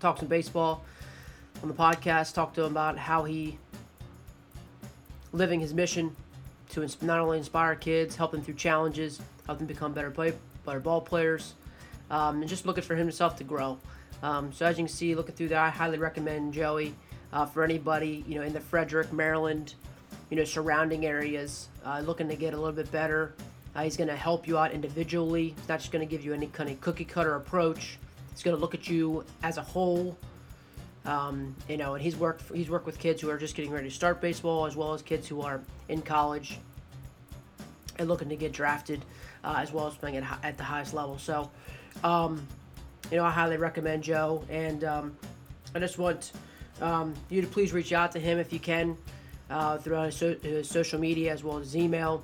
[0.00, 0.82] talk some baseball
[1.62, 3.58] on the podcast, talk to him about how he
[5.32, 6.16] living his mission
[6.74, 10.34] to not only inspire kids, help them through challenges, help them become better play,
[10.66, 11.54] better ball players,
[12.10, 13.78] um, and just looking for himself to grow.
[14.22, 16.94] Um, so as you can see, looking through that, I highly recommend Joey
[17.32, 19.74] uh, for anybody you know in the Frederick, Maryland,
[20.30, 23.34] you know surrounding areas, uh, looking to get a little bit better.
[23.74, 25.54] Uh, he's going to help you out individually.
[25.58, 27.98] He's not just going to give you any kind of cookie cutter approach.
[28.30, 30.16] He's going to look at you as a whole
[31.04, 33.88] um, you know, and he's worked he's worked with kids who are just getting ready
[33.88, 36.58] to start baseball, as well as kids who are in college
[37.98, 39.04] and looking to get drafted,
[39.44, 41.18] uh, as well as playing at, at the highest level.
[41.18, 41.50] So,
[42.02, 42.46] um,
[43.10, 45.16] you know, I highly recommend Joe, and um,
[45.74, 46.32] I just want
[46.80, 48.96] um, you to please reach out to him if you can
[49.50, 52.22] uh, through his, so- his social media as well as his email.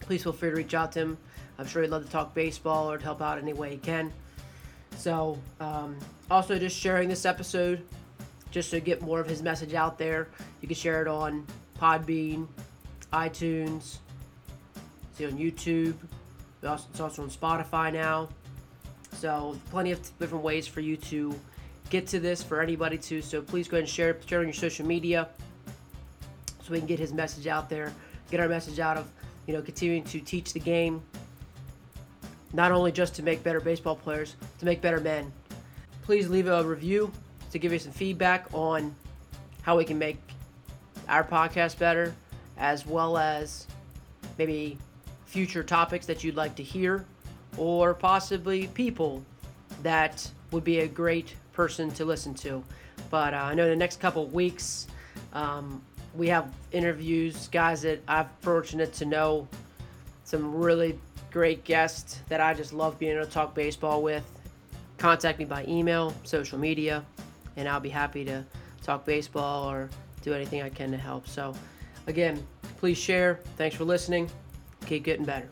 [0.00, 1.18] Please feel free to reach out to him.
[1.58, 4.12] I'm sure he'd love to talk baseball or to help out any way he can.
[4.96, 5.96] So, um,
[6.30, 7.84] also just sharing this episode
[8.50, 10.28] just to get more of his message out there.
[10.60, 11.46] You can share it on
[11.78, 12.46] Podbean,
[13.12, 13.98] iTunes,
[15.14, 15.94] see on YouTube.
[16.62, 18.28] It's also on Spotify now.
[19.14, 21.38] So plenty of different ways for you to
[21.90, 23.20] get to this for anybody to.
[23.20, 25.28] So please go ahead and share it, share on your social media
[26.62, 27.92] so we can get his message out there,
[28.30, 29.10] get our message out of
[29.46, 31.02] you know continuing to teach the game,
[32.52, 35.32] not only just to make better baseball players, to make better men
[36.02, 37.10] please leave a review
[37.50, 38.94] to give you some feedback on
[39.62, 40.18] how we can make
[41.08, 42.14] our podcast better,
[42.58, 43.66] as well as
[44.38, 44.76] maybe
[45.26, 47.04] future topics that you'd like to hear
[47.56, 49.24] or possibly people
[49.82, 52.62] that would be a great person to listen to.
[53.10, 54.86] But uh, I know the next couple weeks
[55.32, 55.80] um,
[56.14, 59.46] we have interviews, guys that I'm fortunate to know,
[60.24, 60.98] some really
[61.32, 64.24] great guest that I just love being able to talk baseball with.
[64.98, 67.04] Contact me by email, social media,
[67.56, 68.44] and I'll be happy to
[68.82, 69.88] talk baseball or
[70.22, 71.26] do anything I can to help.
[71.26, 71.54] So,
[72.06, 72.46] again,
[72.78, 73.40] please share.
[73.56, 74.30] Thanks for listening.
[74.86, 75.48] Keep getting better.